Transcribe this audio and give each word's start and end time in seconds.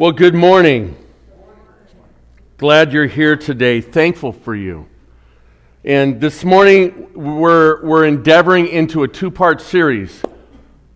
Well, 0.00 0.12
good 0.12 0.34
morning. 0.34 0.96
Glad 2.56 2.90
you're 2.90 3.04
here 3.04 3.36
today. 3.36 3.82
Thankful 3.82 4.32
for 4.32 4.56
you. 4.56 4.88
And 5.84 6.18
this 6.18 6.42
morning, 6.42 7.12
we're, 7.12 7.84
we're 7.84 8.06
endeavoring 8.06 8.68
into 8.68 9.02
a 9.02 9.08
two 9.08 9.30
part 9.30 9.60
series. 9.60 10.22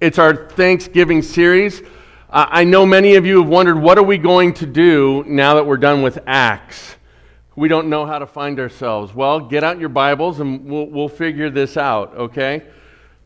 It's 0.00 0.18
our 0.18 0.48
Thanksgiving 0.48 1.20
series. 1.20 1.82
Uh, 2.30 2.46
I 2.48 2.64
know 2.64 2.86
many 2.86 3.16
of 3.16 3.26
you 3.26 3.42
have 3.42 3.50
wondered 3.50 3.76
what 3.76 3.98
are 3.98 4.02
we 4.02 4.16
going 4.16 4.54
to 4.54 4.66
do 4.66 5.22
now 5.26 5.56
that 5.56 5.66
we're 5.66 5.76
done 5.76 6.00
with 6.00 6.20
Acts? 6.26 6.96
We 7.56 7.68
don't 7.68 7.90
know 7.90 8.06
how 8.06 8.18
to 8.18 8.26
find 8.26 8.58
ourselves. 8.58 9.14
Well, 9.14 9.38
get 9.38 9.62
out 9.62 9.78
your 9.78 9.90
Bibles 9.90 10.40
and 10.40 10.64
we'll, 10.64 10.86
we'll 10.86 11.08
figure 11.10 11.50
this 11.50 11.76
out, 11.76 12.16
okay? 12.16 12.62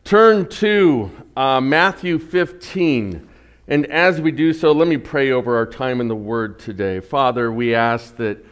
Turn 0.03 0.49
to 0.49 1.09
uh, 1.37 1.61
Matthew 1.61 2.19
15. 2.19 3.28
And 3.69 3.85
as 3.85 4.19
we 4.19 4.31
do 4.31 4.51
so, 4.51 4.71
let 4.71 4.87
me 4.87 4.97
pray 4.97 5.29
over 5.29 5.55
our 5.55 5.67
time 5.67 6.01
in 6.01 6.07
the 6.07 6.15
Word 6.15 6.57
today. 6.57 7.01
Father, 7.01 7.51
we 7.51 7.75
ask 7.75 8.17
that 8.17 8.43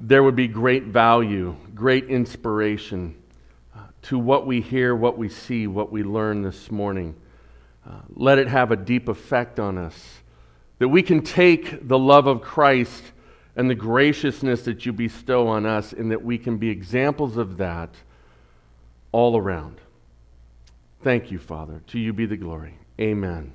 there 0.00 0.22
would 0.22 0.34
be 0.34 0.48
great 0.48 0.84
value, 0.84 1.54
great 1.74 2.06
inspiration 2.06 3.14
uh, 3.76 3.80
to 4.02 4.18
what 4.18 4.46
we 4.46 4.62
hear, 4.62 4.96
what 4.96 5.18
we 5.18 5.28
see, 5.28 5.66
what 5.66 5.92
we 5.92 6.02
learn 6.02 6.40
this 6.40 6.70
morning. 6.70 7.14
Uh, 7.86 8.00
let 8.14 8.38
it 8.38 8.48
have 8.48 8.70
a 8.70 8.76
deep 8.76 9.08
effect 9.08 9.60
on 9.60 9.76
us, 9.76 10.20
that 10.78 10.88
we 10.88 11.02
can 11.02 11.20
take 11.20 11.86
the 11.86 11.98
love 11.98 12.26
of 12.26 12.40
Christ 12.40 13.12
and 13.56 13.68
the 13.68 13.74
graciousness 13.74 14.62
that 14.62 14.86
you 14.86 14.92
bestow 14.94 15.48
on 15.48 15.66
us, 15.66 15.92
and 15.92 16.10
that 16.12 16.24
we 16.24 16.38
can 16.38 16.56
be 16.56 16.70
examples 16.70 17.36
of 17.36 17.58
that 17.58 17.90
all 19.12 19.36
around. 19.36 19.82
Thank 21.02 21.30
you, 21.30 21.38
Father. 21.38 21.82
To 21.88 21.98
you 21.98 22.14
be 22.14 22.24
the 22.24 22.38
glory. 22.38 22.78
Amen. 22.98 23.52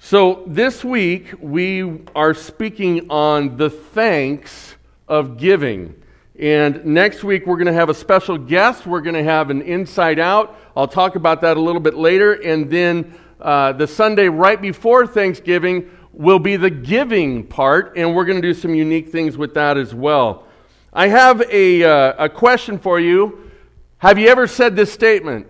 So, 0.00 0.44
this 0.46 0.84
week 0.84 1.34
we 1.40 2.02
are 2.14 2.32
speaking 2.32 3.10
on 3.10 3.56
the 3.56 3.68
thanks 3.68 4.76
of 5.08 5.36
giving. 5.36 6.00
And 6.38 6.84
next 6.86 7.24
week 7.24 7.46
we're 7.46 7.56
going 7.56 7.66
to 7.66 7.72
have 7.72 7.88
a 7.88 7.94
special 7.94 8.38
guest. 8.38 8.86
We're 8.86 9.00
going 9.00 9.16
to 9.16 9.24
have 9.24 9.50
an 9.50 9.60
inside 9.60 10.20
out. 10.20 10.56
I'll 10.76 10.86
talk 10.86 11.16
about 11.16 11.40
that 11.40 11.56
a 11.56 11.60
little 11.60 11.80
bit 11.80 11.94
later. 11.94 12.34
And 12.34 12.70
then 12.70 13.12
uh, 13.40 13.72
the 13.72 13.88
Sunday 13.88 14.28
right 14.28 14.62
before 14.62 15.04
Thanksgiving 15.04 15.90
will 16.12 16.38
be 16.38 16.56
the 16.56 16.70
giving 16.70 17.44
part. 17.44 17.94
And 17.96 18.14
we're 18.14 18.24
going 18.24 18.40
to 18.40 18.48
do 18.48 18.54
some 18.54 18.76
unique 18.76 19.08
things 19.08 19.36
with 19.36 19.52
that 19.54 19.76
as 19.76 19.96
well. 19.96 20.46
I 20.92 21.08
have 21.08 21.42
a, 21.50 21.82
uh, 21.82 22.24
a 22.24 22.28
question 22.28 22.78
for 22.78 23.00
you. 23.00 23.50
Have 23.98 24.16
you 24.16 24.28
ever 24.28 24.46
said 24.46 24.76
this 24.76 24.92
statement? 24.92 25.48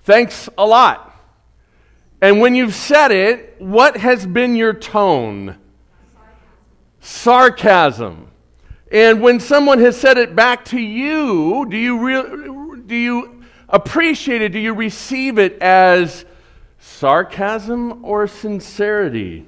Thanks 0.00 0.48
a 0.58 0.66
lot. 0.66 1.13
And 2.24 2.40
when 2.40 2.54
you've 2.54 2.74
said 2.74 3.10
it, 3.10 3.56
what 3.58 3.98
has 3.98 4.24
been 4.24 4.56
your 4.56 4.72
tone? 4.72 5.58
Sarcasm. 7.00 8.28
And 8.90 9.20
when 9.20 9.40
someone 9.40 9.78
has 9.80 10.00
said 10.00 10.16
it 10.16 10.34
back 10.34 10.64
to 10.66 10.80
you, 10.80 11.66
do 11.68 11.76
you, 11.76 11.98
re- 11.98 12.80
do 12.86 12.96
you 12.96 13.44
appreciate 13.68 14.40
it? 14.40 14.52
Do 14.52 14.58
you 14.58 14.72
receive 14.72 15.38
it 15.38 15.60
as 15.60 16.24
sarcasm 16.78 18.02
or 18.02 18.26
sincerity? 18.26 19.44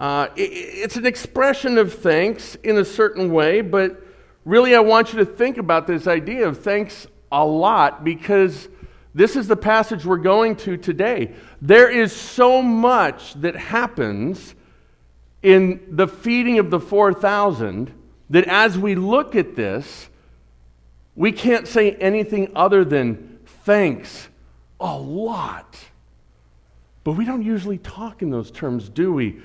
Uh, 0.00 0.26
it, 0.34 0.50
it's 0.50 0.96
an 0.96 1.06
expression 1.06 1.78
of 1.78 1.94
thanks 1.94 2.56
in 2.64 2.78
a 2.78 2.84
certain 2.84 3.30
way, 3.30 3.60
but 3.60 4.04
really 4.44 4.74
I 4.74 4.80
want 4.80 5.12
you 5.12 5.20
to 5.20 5.24
think 5.24 5.56
about 5.56 5.86
this 5.86 6.08
idea 6.08 6.48
of 6.48 6.64
thanks 6.64 7.06
a 7.30 7.46
lot 7.46 8.02
because 8.02 8.68
this 9.16 9.34
is 9.34 9.48
the 9.48 9.56
passage 9.56 10.04
we're 10.04 10.18
going 10.18 10.56
to 10.56 10.76
today. 10.76 11.32
There 11.62 11.88
is 11.88 12.14
so 12.14 12.60
much 12.60 13.32
that 13.40 13.56
happens 13.56 14.54
in 15.42 15.80
the 15.88 16.06
feeding 16.06 16.58
of 16.58 16.68
the 16.68 16.78
4,000 16.78 17.94
that 18.28 18.44
as 18.44 18.76
we 18.76 18.94
look 18.94 19.34
at 19.34 19.56
this, 19.56 20.10
we 21.14 21.32
can't 21.32 21.66
say 21.66 21.92
anything 21.92 22.52
other 22.54 22.84
than 22.84 23.38
thanks 23.64 24.28
a 24.80 24.98
lot. 24.98 25.78
But 27.02 27.12
we 27.12 27.24
don't 27.24 27.42
usually 27.42 27.78
talk 27.78 28.20
in 28.20 28.28
those 28.28 28.50
terms, 28.50 28.90
do 28.90 29.14
we? 29.14 29.40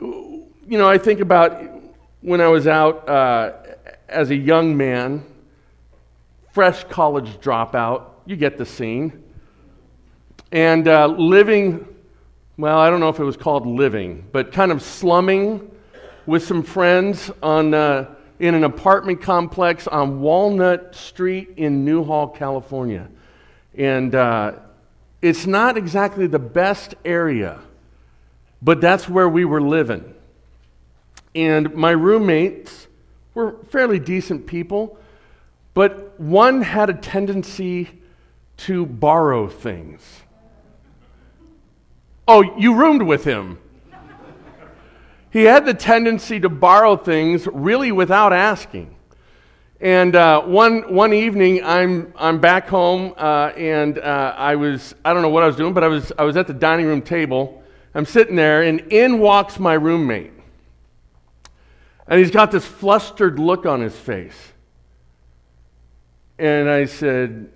You 0.00 0.50
know, 0.66 0.86
I 0.86 0.98
think 0.98 1.20
about 1.20 1.62
when 2.20 2.42
I 2.42 2.48
was 2.48 2.66
out 2.66 3.08
uh, 3.08 3.52
as 4.06 4.28
a 4.28 4.36
young 4.36 4.76
man, 4.76 5.24
fresh 6.52 6.84
college 6.84 7.40
dropout 7.40 8.10
you 8.26 8.36
get 8.36 8.58
the 8.58 8.66
scene. 8.66 9.22
And 10.50 10.88
uh, 10.88 11.06
living, 11.06 11.86
well, 12.56 12.78
I 12.78 12.88
don't 12.90 13.00
know 13.00 13.08
if 13.08 13.18
it 13.18 13.24
was 13.24 13.36
called 13.36 13.66
living, 13.66 14.24
but 14.32 14.52
kind 14.52 14.72
of 14.72 14.82
slumming 14.82 15.70
with 16.26 16.44
some 16.44 16.62
friends 16.62 17.30
on, 17.42 17.74
uh, 17.74 18.14
in 18.38 18.54
an 18.54 18.64
apartment 18.64 19.20
complex 19.20 19.86
on 19.86 20.20
Walnut 20.20 20.94
Street 20.94 21.54
in 21.56 21.84
Newhall, 21.84 22.28
California. 22.28 23.08
And 23.76 24.14
uh, 24.14 24.52
it's 25.20 25.46
not 25.46 25.76
exactly 25.76 26.26
the 26.26 26.38
best 26.38 26.94
area, 27.04 27.60
but 28.62 28.80
that's 28.80 29.08
where 29.08 29.28
we 29.28 29.44
were 29.44 29.60
living. 29.60 30.14
And 31.34 31.74
my 31.74 31.90
roommates 31.90 32.86
were 33.34 33.56
fairly 33.70 33.98
decent 33.98 34.46
people, 34.46 34.98
but 35.74 36.18
one 36.20 36.62
had 36.62 36.88
a 36.88 36.94
tendency 36.94 37.90
to 38.56 38.86
borrow 38.86 39.48
things. 39.48 40.22
Oh, 42.26 42.42
you 42.58 42.74
roomed 42.74 43.02
with 43.02 43.24
him. 43.24 43.58
He 45.30 45.44
had 45.44 45.66
the 45.66 45.74
tendency 45.74 46.38
to 46.40 46.48
borrow 46.48 46.96
things 46.96 47.46
really 47.46 47.90
without 47.90 48.32
asking. 48.32 48.94
And 49.80 50.14
uh, 50.14 50.42
one, 50.42 50.94
one 50.94 51.12
evening, 51.12 51.62
I'm, 51.64 52.14
I'm 52.16 52.40
back 52.40 52.68
home, 52.68 53.12
uh, 53.16 53.52
and 53.56 53.98
uh, 53.98 54.34
I 54.36 54.54
was, 54.54 54.94
I 55.04 55.12
don't 55.12 55.22
know 55.22 55.28
what 55.28 55.42
I 55.42 55.46
was 55.46 55.56
doing, 55.56 55.74
but 55.74 55.82
I 55.82 55.88
was, 55.88 56.12
I 56.16 56.22
was 56.22 56.36
at 56.36 56.46
the 56.46 56.54
dining 56.54 56.86
room 56.86 57.02
table. 57.02 57.62
I'm 57.94 58.06
sitting 58.06 58.36
there, 58.36 58.62
and 58.62 58.80
in 58.92 59.18
walks 59.18 59.58
my 59.58 59.74
roommate. 59.74 60.32
And 62.06 62.20
he's 62.20 62.30
got 62.30 62.50
this 62.50 62.64
flustered 62.64 63.38
look 63.38 63.66
on 63.66 63.80
his 63.80 63.94
face. 63.94 64.52
And 66.38 66.68
I 66.68 66.84
said, 66.84 67.50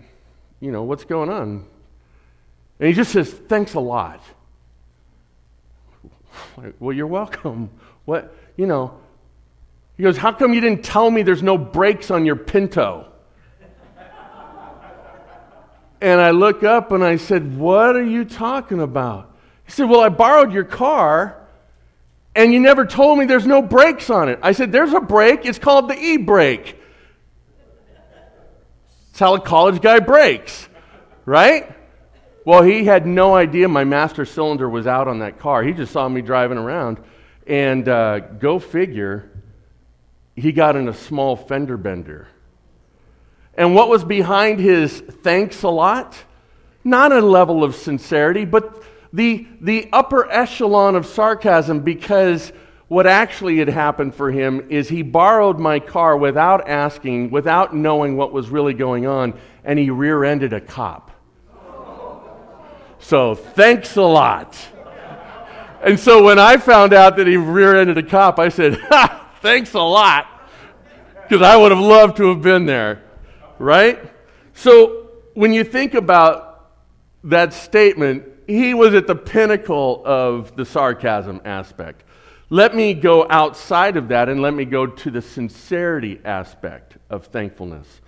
you 0.61 0.73
know, 0.73 0.83
what's 0.83 1.05
going 1.05 1.31
on? 1.31 1.65
And 2.81 2.89
he 2.89 2.95
just 2.95 3.13
says, 3.13 3.31
thanks 3.31 3.75
a 3.75 3.81
lot. 3.81 4.23
Well, 6.79 6.95
you're 6.95 7.07
welcome. 7.07 7.71
What, 8.05 8.35
you 8.57 8.67
know, 8.67 8.99
he 9.97 10.03
goes, 10.03 10.17
how 10.17 10.33
come 10.33 10.55
you 10.55 10.61
didn't 10.61 10.85
tell 10.85 11.11
me 11.11 11.23
there's 11.23 11.43
no 11.43 11.59
brakes 11.59 12.11
on 12.11 12.25
your 12.25 12.37
Pinto? 12.37 13.07
and 16.01 16.21
I 16.21 16.31
look 16.31 16.63
up 16.63 16.93
and 16.93 17.03
I 17.05 17.17
said, 17.17 17.57
what 17.59 17.97
are 17.97 18.05
you 18.05 18.25
talking 18.25 18.81
about? 18.81 19.37
He 19.65 19.73
said, 19.73 19.89
well, 19.89 20.01
I 20.01 20.09
borrowed 20.09 20.53
your 20.53 20.65
car 20.65 21.37
and 22.35 22.53
you 22.53 22.61
never 22.61 22.87
told 22.87 23.19
me 23.19 23.27
there's 23.27 23.47
no 23.47 23.61
brakes 23.61 24.11
on 24.11 24.29
it. 24.29 24.39
I 24.43 24.53
said, 24.53 24.71
there's 24.71 24.93
a 24.93 25.01
brake. 25.01 25.45
It's 25.45 25.59
called 25.59 25.91
the 25.91 25.99
e 25.99 26.17
brake. 26.17 26.78
It's 29.19 29.21
how 29.21 29.34
a 29.34 29.41
college 29.41 29.83
guy 29.83 29.99
brakes, 29.99 30.69
right? 31.25 31.75
Well, 32.45 32.62
he 32.62 32.84
had 32.84 33.05
no 33.05 33.34
idea 33.34 33.67
my 33.67 33.83
master 33.83 34.25
cylinder 34.25 34.71
was 34.71 34.87
out 34.87 35.09
on 35.09 35.19
that 35.19 35.41
car. 35.41 35.65
He 35.65 35.73
just 35.73 35.91
saw 35.91 36.09
me 36.09 36.23
driving 36.23 36.56
around. 36.56 37.01
And 37.45 37.89
uh, 37.89 38.21
go 38.21 38.61
figure, 38.61 39.28
he 40.37 40.53
got 40.53 40.77
in 40.77 40.87
a 40.87 40.95
small 40.95 41.34
fender 41.34 41.77
bender. 41.77 42.28
And 43.55 43.75
what 43.75 43.89
was 43.89 44.05
behind 44.05 44.61
his 44.61 45.01
thanks 45.01 45.65
a 45.65 45.69
lot? 45.69 46.17
Not 46.84 47.11
a 47.11 47.21
level 47.21 47.65
of 47.65 47.75
sincerity, 47.75 48.45
but 48.45 48.84
the, 49.12 49.49
the 49.61 49.89
upper 49.93 50.31
echelon 50.31 50.95
of 50.95 51.07
sarcasm 51.07 51.81
because 51.81 52.53
what 52.88 53.06
actually 53.06 53.59
had 53.59 53.68
happened 53.68 54.15
for 54.15 54.30
him 54.30 54.66
is 54.71 54.89
he 54.89 55.03
borrowed 55.03 55.59
my 55.59 55.78
car 55.78 56.16
without 56.16 56.68
asking, 56.68 57.30
without 57.30 57.77
knowing 57.77 58.16
what 58.16 58.33
was 58.33 58.48
really 58.48 58.74
going 58.74 59.07
on, 59.07 59.39
and 59.63 59.78
he 59.78 59.91
rear 59.91 60.24
ended 60.24 60.53
a 60.54 60.60
cop. 60.60 61.10
So 62.98 63.34
thanks 63.34 63.97
a 63.97 64.03
lot. 64.03 64.57
And 65.83 65.98
so 65.98 66.24
when 66.24 66.39
I 66.39 66.57
found 66.57 66.92
out 66.92 67.16
that 67.16 67.27
he 67.27 67.36
rear 67.36 67.77
ended 67.77 67.98
a 67.98 68.03
cop, 68.03 68.39
I 68.39 68.48
said, 68.48 68.74
ha, 68.89 69.30
thanks 69.41 69.74
a 69.74 69.80
lot. 69.80 70.27
Because 71.22 71.42
I 71.42 71.57
would 71.57 71.71
have 71.71 71.80
loved 71.80 72.16
to 72.16 72.28
have 72.28 72.42
been 72.42 72.66
there. 72.66 73.03
Right? 73.59 74.01
So 74.54 75.10
when 75.34 75.53
you 75.53 75.63
think 75.63 75.95
about 75.95 76.71
that 77.24 77.53
statement, 77.53 78.24
he 78.47 78.74
was 78.74 78.95
at 78.95 79.07
the 79.07 79.15
pinnacle 79.15 80.03
of 80.04 80.57
the 80.57 80.65
sarcasm 80.65 81.41
aspect. 81.45 82.03
Let 82.50 82.74
me 82.74 82.95
go 82.95 83.27
outside 83.28 83.97
of 83.97 84.09
that 84.09 84.28
and 84.28 84.41
let 84.41 84.54
me 84.54 84.65
go 84.65 84.86
to 84.86 85.10
the 85.10 85.21
sincerity 85.21 86.21
aspect 86.24 86.97
of 87.10 87.27
thankfulness. 87.27 88.00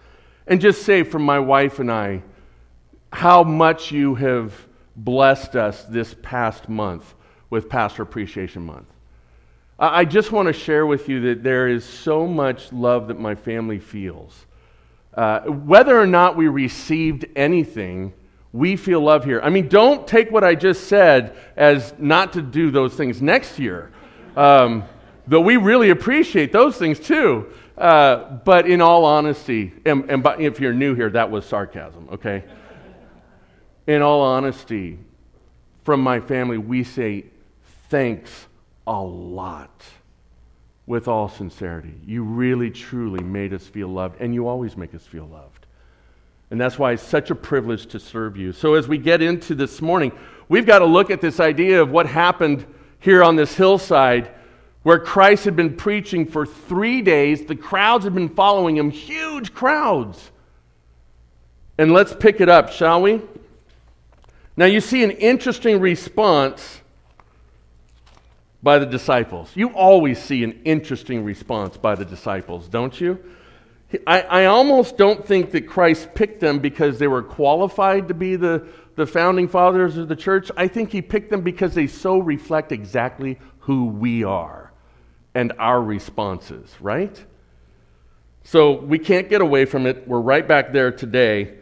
And 0.47 0.61
just 0.61 0.83
say 0.83 1.03
from 1.03 1.23
my 1.23 1.39
wife 1.39 1.79
and 1.79 1.93
I 1.93 2.23
how 3.13 3.43
much 3.43 3.93
you 3.93 4.15
have 4.15 4.55
blessed 4.97 5.57
us 5.57 5.85
this 5.85 6.15
past 6.23 6.69
month 6.69 7.15
with 7.51 7.69
Pastor 7.69 8.03
Appreciation 8.03 8.63
Month. 8.63 8.87
I 9.79 10.05
just 10.05 10.31
want 10.31 10.47
to 10.47 10.53
share 10.53 10.85
with 10.85 11.09
you 11.09 11.21
that 11.23 11.43
there 11.43 11.67
is 11.69 11.85
so 11.85 12.27
much 12.27 12.71
love 12.73 13.09
that 13.09 13.19
my 13.19 13.35
family 13.35 13.79
feels. 13.79 14.47
Uh, 15.15 15.41
whether 15.41 15.99
or 15.99 16.07
not 16.07 16.37
we 16.37 16.49
received 16.49 17.25
anything, 17.35 18.13
we 18.53 18.77
feel 18.77 19.01
love 19.01 19.25
here. 19.25 19.41
I 19.43 19.49
mean, 19.49 19.69
don't 19.69 20.07
take 20.07 20.31
what 20.31 20.45
I 20.45 20.55
just 20.55 20.85
said 20.89 21.37
as 21.57 21.95
not 21.99 22.35
to 22.35 22.43
do 22.43 22.71
those 22.71 22.95
things 22.95 23.23
next 23.23 23.59
year. 23.59 23.91
Um, 24.37 24.85
though 25.27 25.41
we 25.41 25.57
really 25.57 25.91
appreciate 25.91 26.53
those 26.53 26.77
things 26.77 26.99
too. 26.99 27.53
Uh, 27.77 28.39
but 28.45 28.67
in 28.67 28.83
all 28.83 29.07
honesty, 29.07 29.73
and, 29.87 30.11
and 30.11 30.23
by, 30.23 30.37
if 30.37 30.61
you're 30.61 30.75
new 30.75 30.95
here, 30.95 31.09
that 31.09 31.31
was 31.31 31.47
sarcasm, 31.47 32.09
okay? 32.13 32.45
In 33.87 34.03
all 34.03 34.21
honesty, 34.21 34.99
from 35.85 36.03
my 36.03 36.21
family, 36.21 36.59
we 36.59 36.85
say 36.85 37.25
thanks 37.89 38.49
a 38.87 39.01
lot 39.01 39.83
with 40.87 41.09
all 41.09 41.29
sincerity. 41.29 41.95
You 42.05 42.23
really, 42.23 42.71
truly 42.71 43.25
made 43.25 43.55
us 43.55 43.67
feel 43.67 43.89
loved, 43.89 44.21
and 44.21 44.35
you 44.35 44.47
always 44.47 44.77
make 44.77 44.95
us 44.95 45.07
feel 45.07 45.27
loved. 45.27 45.67
And 46.51 46.61
that's 46.61 46.79
why 46.79 46.93
it's 46.93 47.03
such 47.03 47.31
a 47.31 47.35
privilege 47.35 47.87
to 47.87 48.01
serve 48.01 48.37
you. 48.37 48.53
So, 48.53 48.75
as 48.75 48.89
we 48.89 48.99
get 48.99 49.23
into 49.23 49.55
this 49.55 49.81
morning, 49.81 50.13
we've 50.49 50.67
got 50.67 50.81
to 50.81 50.85
look 50.85 51.11
at 51.11 51.21
this 51.21 51.41
idea 51.41 51.81
of 51.81 51.91
what 51.91 52.07
happened 52.07 52.67
here 53.01 53.25
on 53.25 53.37
this 53.37 53.55
hillside 53.55 54.31
where 54.83 54.99
Christ 54.99 55.45
had 55.45 55.57
been 55.57 55.77
preaching 55.77 56.27
for 56.27 56.47
three 56.47 57.03
days. 57.03 57.45
The 57.45 57.57
crowds 57.57 58.05
had 58.05 58.15
been 58.15 58.29
following 58.29 58.77
him, 58.77 58.91
huge 58.91 59.53
crowds. 59.53 60.31
And 61.77 61.93
let's 61.93 62.15
pick 62.15 62.41
it 62.41 62.49
up, 62.49 62.71
shall 62.71 63.03
we? 63.03 63.21
Now, 64.57 64.67
you 64.67 64.81
see 64.81 65.03
an 65.03 65.13
interesting 65.13 65.81
response 65.81 66.81
by 68.63 68.79
the 68.79 68.87
disciples. 68.87 69.51
You 69.55 69.71
always 69.71 70.23
see 70.23 70.45
an 70.45 70.61
interesting 70.65 71.25
response 71.25 71.77
by 71.77 71.95
the 71.95 72.05
disciples, 72.05 72.69
don't 72.69 73.01
you? 73.01 73.19
I, 74.07 74.21
I 74.23 74.45
almost 74.45 74.97
don't 74.97 75.25
think 75.27 75.51
that 75.53 75.63
Christ 75.63 76.15
picked 76.15 76.41
them 76.41 76.59
because 76.59 76.99
they 76.99 77.09
were 77.09 77.23
qualified 77.23 78.09
to 78.09 78.15
be 78.15 78.37
the, 78.37 78.67
the 79.01 79.07
founding 79.07 79.49
fathers 79.49 79.97
of 79.97 80.09
the 80.09 80.15
church. 80.15 80.51
I 80.59 80.69
think 80.69 80.93
he 80.93 81.01
picked 81.01 81.31
them 81.31 81.41
because 81.41 81.75
they 81.75 81.87
so 81.87 82.19
reflect 82.19 82.71
exactly 82.71 83.39
who 83.61 83.87
we 83.87 84.25
are 84.25 84.73
and 85.35 85.55
our 85.59 85.83
responses, 85.83 86.77
right? 86.81 87.25
So 88.45 88.73
we 88.73 88.99
can't 88.99 89.31
get 89.31 89.41
away 89.41 89.65
from 89.65 89.87
it. 89.87 90.07
We're 90.07 90.21
right 90.21 90.47
back 90.47 90.75
there 90.75 90.93
today. 90.93 91.55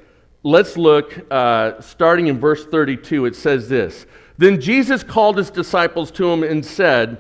Let's 0.43 0.77
look, 0.77 1.15
uh, 1.31 1.81
starting 1.81 2.27
in 2.27 2.41
verse 2.41 2.67
32, 2.67 3.27
it 3.27 3.37
says 3.37 3.69
this 3.69 4.05
then 4.37 4.61
Jesus 4.61 5.05
called 5.05 5.37
his 5.37 5.51
disciples 5.51 6.11
to 6.13 6.29
him 6.29 6.43
and 6.43 6.65
said, 6.65 7.19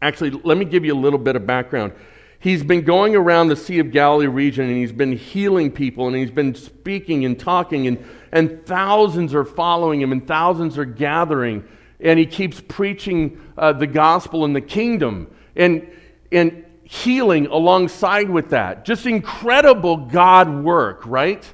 Actually, 0.00 0.30
let 0.30 0.58
me 0.58 0.64
give 0.64 0.84
you 0.84 0.94
a 0.94 0.98
little 0.98 1.18
bit 1.18 1.34
of 1.34 1.44
background. 1.44 1.92
He's 2.42 2.64
been 2.64 2.82
going 2.82 3.14
around 3.14 3.48
the 3.48 3.56
Sea 3.56 3.78
of 3.78 3.92
Galilee 3.92 4.26
region 4.26 4.66
and 4.66 4.76
he's 4.76 4.90
been 4.90 5.12
healing 5.12 5.70
people 5.70 6.08
and 6.08 6.16
he's 6.16 6.32
been 6.32 6.56
speaking 6.56 7.24
and 7.24 7.38
talking, 7.38 7.86
and, 7.86 8.04
and 8.32 8.66
thousands 8.66 9.32
are 9.32 9.44
following 9.44 10.00
him 10.00 10.10
and 10.10 10.26
thousands 10.26 10.76
are 10.76 10.84
gathering. 10.84 11.62
And 12.00 12.18
he 12.18 12.26
keeps 12.26 12.60
preaching 12.60 13.40
uh, 13.56 13.74
the 13.74 13.86
gospel 13.86 14.44
and 14.44 14.56
the 14.56 14.60
kingdom 14.60 15.32
and, 15.54 15.88
and 16.32 16.64
healing 16.82 17.46
alongside 17.46 18.28
with 18.28 18.50
that. 18.50 18.84
Just 18.84 19.06
incredible 19.06 19.98
God 19.98 20.64
work, 20.64 21.06
right? 21.06 21.48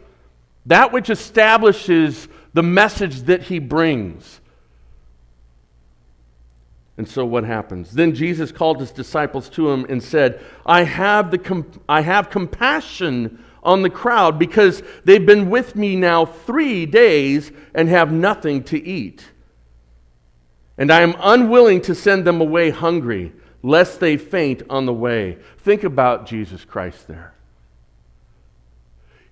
That 0.64 0.90
which 0.90 1.10
establishes 1.10 2.28
the 2.54 2.62
message 2.62 3.24
that 3.24 3.42
he 3.42 3.58
brings. 3.58 4.40
And 6.98 7.08
so 7.08 7.24
what 7.24 7.44
happens? 7.44 7.92
Then 7.92 8.14
Jesus 8.14 8.52
called 8.52 8.80
his 8.80 8.90
disciples 8.90 9.48
to 9.50 9.70
him 9.70 9.86
and 9.88 10.02
said, 10.02 10.44
I 10.66 10.82
have, 10.82 11.30
the 11.30 11.38
com- 11.38 11.70
I 11.88 12.00
have 12.00 12.28
compassion 12.28 13.42
on 13.62 13.82
the 13.82 13.90
crowd 13.90 14.38
because 14.38 14.82
they've 15.04 15.24
been 15.24 15.48
with 15.48 15.76
me 15.76 15.94
now 15.94 16.26
three 16.26 16.86
days 16.86 17.52
and 17.72 17.88
have 17.88 18.12
nothing 18.12 18.64
to 18.64 18.84
eat. 18.84 19.24
And 20.76 20.90
I 20.90 21.02
am 21.02 21.14
unwilling 21.20 21.80
to 21.82 21.94
send 21.94 22.24
them 22.24 22.40
away 22.40 22.70
hungry, 22.70 23.32
lest 23.62 24.00
they 24.00 24.16
faint 24.16 24.62
on 24.68 24.86
the 24.86 24.92
way. 24.92 25.38
Think 25.58 25.84
about 25.84 26.26
Jesus 26.26 26.64
Christ 26.64 27.06
there. 27.06 27.32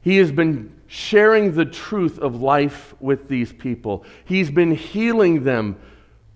He 0.00 0.18
has 0.18 0.30
been 0.30 0.72
sharing 0.86 1.54
the 1.56 1.64
truth 1.64 2.18
of 2.20 2.40
life 2.40 2.94
with 3.00 3.28
these 3.28 3.52
people. 3.52 4.04
He's 4.24 4.52
been 4.52 4.72
healing 4.72 5.42
them, 5.42 5.80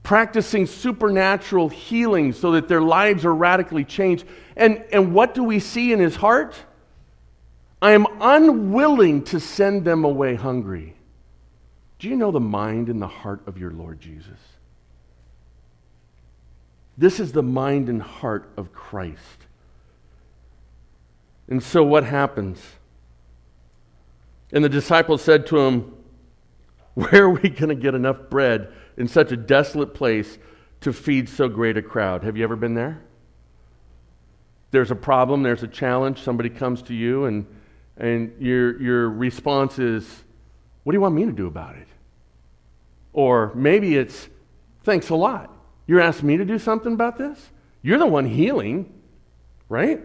practicing 0.02 0.66
supernatural 0.66 1.68
healing 1.68 2.32
so 2.32 2.52
that 2.52 2.68
their 2.68 2.80
lives 2.80 3.24
are 3.24 3.34
radically 3.34 3.84
changed. 3.84 4.24
And, 4.56 4.82
and 4.92 5.14
what 5.14 5.34
do 5.34 5.44
we 5.44 5.60
see 5.60 5.92
in 5.92 6.00
his 6.00 6.16
heart? 6.16 6.56
I 7.82 7.92
am 7.92 8.06
unwilling 8.20 9.24
to 9.24 9.40
send 9.40 9.84
them 9.84 10.04
away 10.04 10.34
hungry. 10.34 10.94
Do 11.98 12.08
you 12.08 12.16
know 12.16 12.30
the 12.30 12.40
mind 12.40 12.88
and 12.88 13.00
the 13.00 13.06
heart 13.06 13.42
of 13.46 13.58
your 13.58 13.70
Lord 13.70 14.00
Jesus? 14.00 14.38
This 16.96 17.20
is 17.20 17.32
the 17.32 17.42
mind 17.42 17.88
and 17.88 18.02
heart 18.02 18.50
of 18.56 18.72
Christ. 18.72 19.46
And 21.48 21.62
so 21.62 21.82
what 21.82 22.04
happens? 22.04 22.62
And 24.52 24.64
the 24.64 24.68
disciples 24.68 25.22
said 25.22 25.46
to 25.46 25.58
him, 25.58 25.94
Where 26.94 27.24
are 27.24 27.30
we 27.30 27.48
going 27.48 27.68
to 27.68 27.74
get 27.74 27.94
enough 27.94 28.28
bread 28.28 28.72
in 29.00 29.08
such 29.08 29.32
a 29.32 29.36
desolate 29.36 29.94
place 29.94 30.38
to 30.82 30.92
feed 30.92 31.26
so 31.28 31.48
great 31.48 31.78
a 31.78 31.82
crowd? 31.82 32.22
Have 32.22 32.36
you 32.36 32.44
ever 32.44 32.54
been 32.54 32.74
there? 32.74 33.00
There's 34.72 34.90
a 34.90 34.94
problem, 34.94 35.42
there's 35.42 35.62
a 35.62 35.68
challenge, 35.68 36.20
somebody 36.20 36.50
comes 36.50 36.82
to 36.82 36.94
you, 36.94 37.24
and, 37.24 37.46
and 37.96 38.32
your, 38.38 38.80
your 38.80 39.08
response 39.08 39.78
is, 39.78 40.22
What 40.84 40.92
do 40.92 40.96
you 40.96 41.00
want 41.00 41.14
me 41.14 41.24
to 41.24 41.32
do 41.32 41.46
about 41.46 41.76
it? 41.76 41.88
Or 43.14 43.52
maybe 43.54 43.96
it's, 43.96 44.28
Thanks 44.84 45.08
a 45.08 45.16
lot. 45.16 45.50
You're 45.86 46.00
asking 46.00 46.28
me 46.28 46.36
to 46.36 46.44
do 46.44 46.58
something 46.58 46.92
about 46.92 47.16
this? 47.16 47.50
You're 47.82 47.98
the 47.98 48.06
one 48.06 48.26
healing, 48.26 48.92
right? 49.68 50.00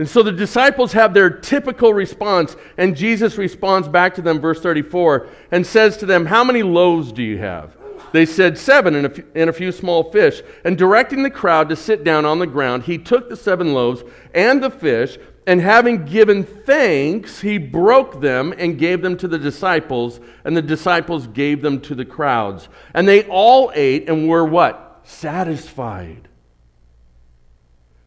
And 0.00 0.08
so 0.08 0.22
the 0.22 0.32
disciples 0.32 0.94
have 0.94 1.12
their 1.12 1.28
typical 1.28 1.92
response, 1.92 2.56
and 2.78 2.96
Jesus 2.96 3.36
responds 3.36 3.86
back 3.86 4.14
to 4.14 4.22
them, 4.22 4.40
verse 4.40 4.58
34, 4.58 5.28
and 5.50 5.66
says 5.66 5.98
to 5.98 6.06
them, 6.06 6.24
How 6.24 6.42
many 6.42 6.62
loaves 6.62 7.12
do 7.12 7.22
you 7.22 7.36
have? 7.36 7.76
They 8.12 8.24
said, 8.24 8.56
Seven 8.56 8.94
and 8.94 9.04
a, 9.04 9.10
few, 9.10 9.26
and 9.34 9.50
a 9.50 9.52
few 9.52 9.70
small 9.70 10.10
fish. 10.10 10.40
And 10.64 10.78
directing 10.78 11.22
the 11.22 11.28
crowd 11.28 11.68
to 11.68 11.76
sit 11.76 12.02
down 12.02 12.24
on 12.24 12.38
the 12.38 12.46
ground, 12.46 12.84
he 12.84 12.96
took 12.96 13.28
the 13.28 13.36
seven 13.36 13.74
loaves 13.74 14.02
and 14.34 14.62
the 14.62 14.70
fish, 14.70 15.18
and 15.46 15.60
having 15.60 16.06
given 16.06 16.44
thanks, 16.44 17.42
he 17.42 17.58
broke 17.58 18.22
them 18.22 18.54
and 18.56 18.78
gave 18.78 19.02
them 19.02 19.18
to 19.18 19.28
the 19.28 19.38
disciples, 19.38 20.18
and 20.46 20.56
the 20.56 20.62
disciples 20.62 21.26
gave 21.26 21.60
them 21.60 21.78
to 21.82 21.94
the 21.94 22.06
crowds. 22.06 22.70
And 22.94 23.06
they 23.06 23.24
all 23.24 23.70
ate 23.74 24.08
and 24.08 24.30
were 24.30 24.46
what? 24.46 25.02
Satisfied. 25.04 26.29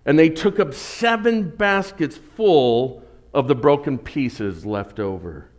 And 0.06 0.20
they 0.20 0.30
took 0.30 0.60
up 0.60 0.74
seven 0.74 1.50
baskets 1.50 2.18
full 2.18 3.04
of 3.34 3.48
the 3.48 3.56
broken 3.56 3.98
pieces 3.98 4.66
left 4.66 5.00
over. 5.00 5.50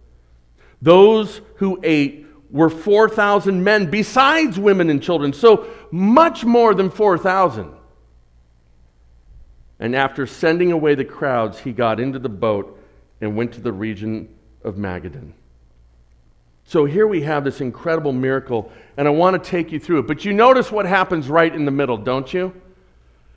Those 0.82 1.40
who 1.56 1.80
ate 1.82 2.26
were 2.50 2.70
4,000 2.70 3.64
men, 3.64 3.90
besides 3.90 4.58
women 4.58 4.90
and 4.90 5.02
children, 5.02 5.32
so 5.32 5.66
much 5.90 6.44
more 6.44 6.74
than 6.74 6.90
4,000. 6.90 7.72
And 9.80 9.96
after 9.96 10.26
sending 10.26 10.70
away 10.70 10.94
the 10.94 11.04
crowds, 11.04 11.58
he 11.58 11.72
got 11.72 11.98
into 11.98 12.18
the 12.18 12.28
boat 12.28 12.80
and 13.20 13.36
went 13.36 13.52
to 13.54 13.60
the 13.60 13.72
region 13.72 14.28
of 14.62 14.76
Magadan. 14.76 15.32
So 16.66 16.84
here 16.84 17.06
we 17.06 17.22
have 17.22 17.44
this 17.44 17.60
incredible 17.60 18.12
miracle, 18.12 18.70
and 18.96 19.06
I 19.06 19.10
want 19.10 19.42
to 19.42 19.50
take 19.50 19.72
you 19.72 19.80
through 19.80 20.00
it. 20.00 20.06
But 20.06 20.24
you 20.24 20.32
notice 20.32 20.70
what 20.70 20.86
happens 20.86 21.28
right 21.28 21.54
in 21.54 21.64
the 21.64 21.70
middle, 21.70 21.96
don't 21.96 22.32
you? 22.32 22.54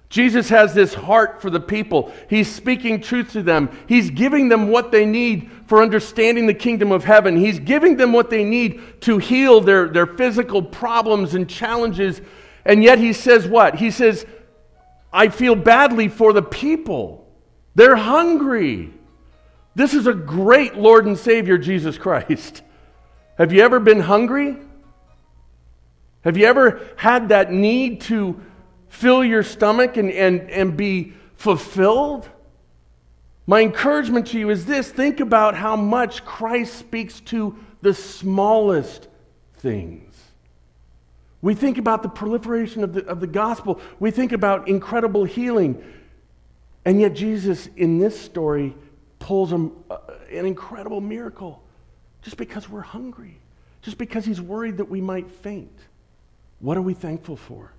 Jesus 0.10 0.48
has 0.50 0.74
this 0.74 0.94
heart 0.94 1.42
for 1.42 1.50
the 1.50 1.60
people. 1.60 2.14
He's 2.30 2.54
speaking 2.54 3.02
truth 3.02 3.34
to 3.34 3.44
them. 3.44 3.70
He's 3.88 4.10
giving 4.10 4.48
them 4.48 4.70
what 4.70 4.92
they 4.92 5.06
need 5.06 5.52
for 5.66 5.82
understanding 5.82 6.48
the 6.48 6.54
kingdom 6.54 6.94
of 6.94 7.04
heaven. 7.04 7.36
He's 7.36 7.60
giving 7.60 7.98
them 7.98 8.14
what 8.14 8.30
they 8.30 8.46
need 8.46 9.02
to 9.02 9.18
heal 9.18 9.60
their, 9.60 9.90
their 9.90 10.08
physical 10.08 10.62
problems 10.62 11.34
and 11.34 11.50
challenges. 11.50 12.22
And 12.64 12.82
yet 12.82 13.00
he 13.00 13.12
says 13.12 13.48
what? 13.48 13.76
He 13.76 13.92
says, 13.92 14.26
I 15.12 15.28
feel 15.28 15.56
badly 15.56 16.08
for 16.08 16.32
the 16.32 16.42
people. 16.42 17.28
They're 17.76 17.96
hungry. 17.98 18.94
This 19.76 19.94
is 19.94 20.08
a 20.08 20.14
great 20.14 20.76
Lord 20.76 21.06
and 21.06 21.18
Savior, 21.18 21.58
Jesus 21.58 21.98
Christ. 21.98 22.62
Have 23.38 23.52
you 23.52 23.62
ever 23.62 23.80
been 23.80 24.00
hungry? 24.00 24.58
Have 26.22 26.38
you 26.38 26.46
ever 26.46 26.82
had 26.96 27.30
that 27.30 27.52
need 27.52 28.02
to 28.02 28.42
fill 28.89 29.24
your 29.24 29.44
stomach 29.44 29.98
and, 29.98 30.12
and, 30.12 30.50
and 30.50 30.77
be 30.77 31.13
fulfilled? 31.36 32.29
My 33.46 33.62
encouragement 33.62 34.27
to 34.27 34.39
you 34.39 34.50
is 34.50 34.65
this 34.65 34.91
think 34.91 35.20
about 35.20 35.56
how 35.56 35.75
much 35.75 36.25
Christ 36.25 36.75
speaks 36.75 37.22
to 37.22 37.58
the 37.82 37.94
smallest 37.94 39.08
things. 39.56 40.03
We 41.41 41.53
think 41.53 41.77
about 41.77 42.03
the 42.03 42.10
proliferation 42.10 42.84
of 42.84 42.94
the, 42.94 43.06
of 43.06 43.20
the 43.20 43.27
gospel. 43.27 43.79
We 44.00 44.12
think 44.12 44.32
about 44.32 44.67
incredible 44.67 45.24
healing. 45.24 45.82
And 46.84 47.00
yet, 47.00 47.13
Jesus, 47.13 47.70
in 47.77 48.00
this 48.00 48.20
story, 48.20 48.75
pulls 49.20 49.53
a, 49.53 49.56
an 49.56 50.46
incredible 50.46 51.00
miracle 51.00 51.63
just 52.22 52.38
because 52.38 52.67
we're 52.67 52.82
hungry, 52.82 53.39
just 53.82 53.98
because 53.98 54.25
he's 54.25 54.41
worried 54.41 54.77
that 54.77 54.89
we 54.89 55.00
might 55.00 55.29
faint. 55.29 55.79
What 56.60 56.75
are 56.75 56.82
we 56.82 56.94
thankful 56.94 57.38
for? 57.38 57.72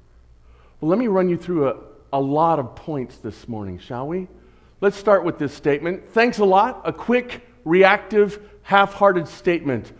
Well, 0.81 0.91
let 0.91 0.99
me 0.99 1.09
run 1.09 1.29
you 1.29 1.37
through 1.37 1.69
a, 1.69 1.77
a 2.13 2.21
lot 2.21 2.59
of 2.59 2.77
points 2.77 3.19
this 3.19 3.49
morning, 3.49 3.79
shall 3.79 4.07
we? 4.07 4.29
Let's 4.81 4.97
start 4.97 5.25
with 5.25 5.39
this 5.39 5.53
statement. 5.53 6.09
Thanks 6.11 6.39
a 6.39 6.45
lot. 6.45 6.83
A 6.85 6.93
quick, 6.93 7.45
reactive, 7.65 8.41
half 8.63 8.95
hearted 8.95 9.27
statement, 9.27 9.93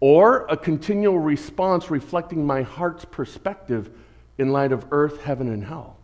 or 0.00 0.44
a 0.48 0.56
continual 0.56 1.20
response 1.20 1.88
reflecting 1.88 2.44
my 2.44 2.62
heart's 2.62 3.04
perspective 3.04 3.90
in 4.38 4.50
light 4.50 4.72
of 4.72 4.86
earth, 4.90 5.22
heaven, 5.22 5.48
and 5.48 5.64
hell. 5.64 5.98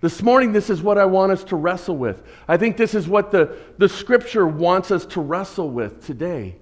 This 0.00 0.22
morning, 0.22 0.52
this 0.52 0.70
is 0.70 0.80
what 0.80 0.98
I 0.98 1.06
want 1.06 1.32
us 1.32 1.42
to 1.44 1.56
wrestle 1.56 1.96
with. 1.96 2.22
I 2.46 2.56
think 2.56 2.76
this 2.76 2.94
is 2.94 3.08
what 3.08 3.32
the, 3.32 3.56
the 3.78 3.88
scripture 3.88 4.46
wants 4.46 4.92
us 4.92 5.04
to 5.06 5.20
wrestle 5.20 5.68
with 5.70 6.06
today. 6.06 6.54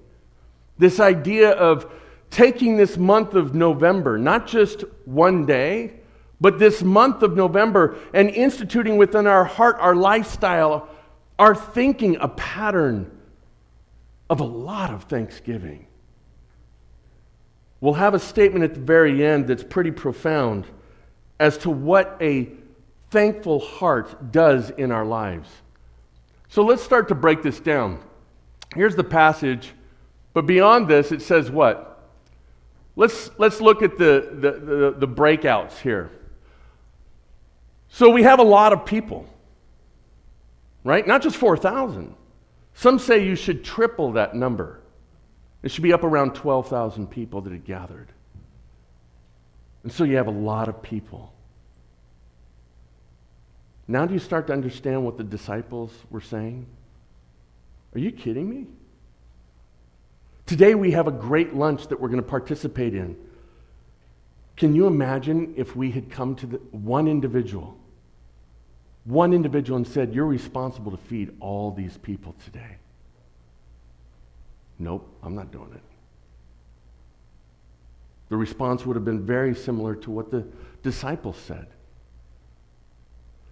This 0.79 0.99
idea 0.99 1.51
of 1.51 1.93
taking 2.31 2.79
this 2.79 2.97
month 2.97 3.35
of 3.35 3.55
November, 3.55 4.17
not 4.17 4.47
just 4.47 4.85
one 5.05 5.45
day, 5.45 5.93
but 6.41 6.59
this 6.59 6.83
month 6.83 7.23
of 7.23 7.37
November, 7.37 7.97
and 8.13 8.29
instituting 8.31 8.97
within 8.97 9.27
our 9.27 9.45
heart, 9.45 9.77
our 9.81 9.95
lifestyle, 9.95 10.89
our 11.39 11.55
thinking, 11.55 12.17
a 12.21 12.29
pattern 12.29 13.11
of 14.29 14.41
a 14.41 14.45
lot 14.45 14.93
of 14.93 15.05
thanksgiving. 15.05 15.87
We'll 17.81 17.95
have 17.95 18.15
a 18.15 18.19
statement 18.19 18.65
at 18.65 18.75
the 18.75 18.81
very 18.81 19.25
end 19.25 19.47
that's 19.47 19.63
pretty 19.65 19.91
profound 19.91 20.67
as 21.39 21.59
to 21.59 21.71
what 21.71 22.17
a 22.21 22.49
thankful 23.11 23.61
heart 23.61 24.33
does 24.33 24.71
in 24.71 24.91
our 24.91 25.05
lives. 25.05 25.49
So 26.49 26.65
let's 26.65 26.83
start 26.83 27.09
to 27.09 27.15
break 27.15 27.43
this 27.43 27.61
down. 27.61 28.01
Here's 28.75 28.97
the 28.97 29.05
passage, 29.05 29.73
but 30.33 30.47
beyond 30.47 30.89
this, 30.89 31.13
it 31.13 31.23
says 31.23 31.51
what? 31.51 32.11
Let's, 32.95 33.31
let's 33.39 33.61
look 33.61 33.83
at 33.83 33.99
the, 33.99 34.29
the, 34.33 34.53
the, 34.53 34.95
the 34.99 35.09
breakouts 35.09 35.79
here. 35.79 36.11
So 37.97 38.11
we 38.11 38.25
have 38.25 38.41
a 38.41 38.45
lot 38.45 38.75
of 38.75 38.85
people, 38.85 39.27
right? 40.85 41.07
Not 41.07 41.23
just 41.23 41.37
4,000. 41.37 42.15
Some 42.75 42.99
say 42.99 43.25
you 43.25 43.35
should 43.35 43.65
triple 43.65 44.13
that 44.13 44.35
number. 44.35 44.81
It 45.63 45.71
should 45.71 45.83
be 45.83 45.95
up 45.95 46.05
around 46.05 46.35
12,000 46.35 47.07
people 47.07 47.41
that 47.41 47.55
had 47.55 47.65
gathered. 47.65 48.09
And 49.83 49.91
so 49.91 50.05
you 50.05 50.17
have 50.17 50.27
a 50.27 50.31
lot 50.31 50.69
of 50.69 50.83
people. 50.83 51.33
Now, 53.89 54.05
do 54.05 54.13
you 54.13 54.21
start 54.21 54.47
to 54.49 54.53
understand 54.53 55.03
what 55.03 55.17
the 55.17 55.25
disciples 55.25 55.91
were 56.11 56.21
saying? 56.21 56.67
Are 57.95 57.99
you 57.99 58.13
kidding 58.13 58.47
me? 58.47 58.67
Today, 60.45 60.75
we 60.75 60.91
have 60.91 61.07
a 61.07 61.13
great 61.13 61.55
lunch 61.55 61.89
that 61.89 61.99
we're 61.99 62.09
going 62.09 62.23
to 62.23 62.29
participate 62.29 62.95
in. 62.95 63.17
Can 64.55 64.75
you 64.75 64.87
imagine 64.87 65.55
if 65.57 65.75
we 65.75 65.93
had 65.93 66.11
come 66.11 66.37
to 66.37 66.47
one 66.73 67.09
individual, 67.09 67.79
one 69.07 69.33
individual, 69.33 69.77
and 69.77 69.87
said, 69.87 70.13
You're 70.13 70.27
responsible 70.27 70.91
to 70.91 70.97
feed 70.97 71.33
all 71.41 71.71
these 71.71 71.97
people 71.97 72.35
today? 72.45 72.77
Nope, 74.79 75.09
I'm 75.23 75.35
not 75.35 75.51
doing 75.51 75.73
it. 75.75 75.81
The 78.29 78.37
response 78.37 78.85
would 78.85 78.97
have 78.97 79.05
been 79.05 79.25
very 79.25 79.55
similar 79.55 79.95
to 79.97 80.11
what 80.11 80.31
the 80.31 80.45
disciples 80.83 81.37
said. 81.37 81.69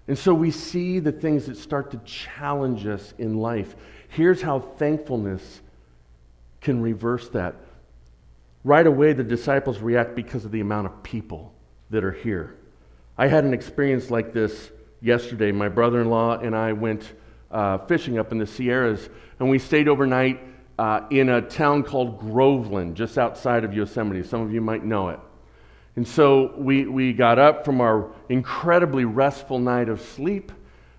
And 0.07 0.19
so 0.19 0.35
we 0.35 0.51
see 0.51 0.99
the 0.99 1.13
things 1.13 1.47
that 1.47 1.57
start 1.57 1.93
to 1.93 1.99
challenge 2.05 2.87
us 2.87 3.15
in 3.17 3.39
life. 3.39 3.75
Here's 4.09 4.43
how 4.43 4.61
thankfulness 4.61 5.63
can 6.61 6.83
reverse 6.83 7.29
that. 7.31 7.55
Right 8.65 8.87
away, 8.87 9.13
the 9.13 9.25
disciples 9.25 9.79
react 9.79 10.15
because 10.15 10.45
of 10.45 10.51
the 10.51 10.61
amount 10.61 10.87
of 10.87 11.03
people 11.03 11.55
that 11.91 12.05
are 12.05 12.13
here. 12.13 12.57
I 13.17 13.29
had 13.29 13.45
an 13.45 13.55
experience 13.55 14.11
like 14.11 14.33
this 14.33 14.71
yesterday. 15.05 15.53
My 15.53 15.69
brother 15.69 16.01
in 16.01 16.09
law 16.09 16.39
and 16.39 16.57
I 16.57 16.73
went 16.73 17.13
uh, 17.51 17.79
fishing 17.79 18.19
up 18.19 18.33
in 18.33 18.39
the 18.39 18.47
Sierras, 18.47 19.09
and 19.39 19.51
we 19.51 19.59
stayed 19.59 19.87
overnight 19.87 20.41
uh, 20.79 21.03
in 21.11 21.29
a 21.29 21.43
town 21.43 21.83
called 21.83 22.19
Groveland, 22.19 22.97
just 22.97 23.19
outside 23.19 23.65
of 23.65 23.75
Yosemite. 23.75 24.23
Some 24.23 24.41
of 24.41 24.53
you 24.53 24.61
might 24.61 24.85
know 24.85 25.11
it. 25.11 25.21
And 25.97 26.09
so 26.09 26.55
we, 26.57 26.87
we 26.87 27.13
got 27.13 27.39
up 27.39 27.65
from 27.65 27.81
our 27.81 28.11
incredibly 28.29 29.05
restful 29.05 29.61
night 29.61 29.89
of 29.89 30.01
sleep 30.01 30.51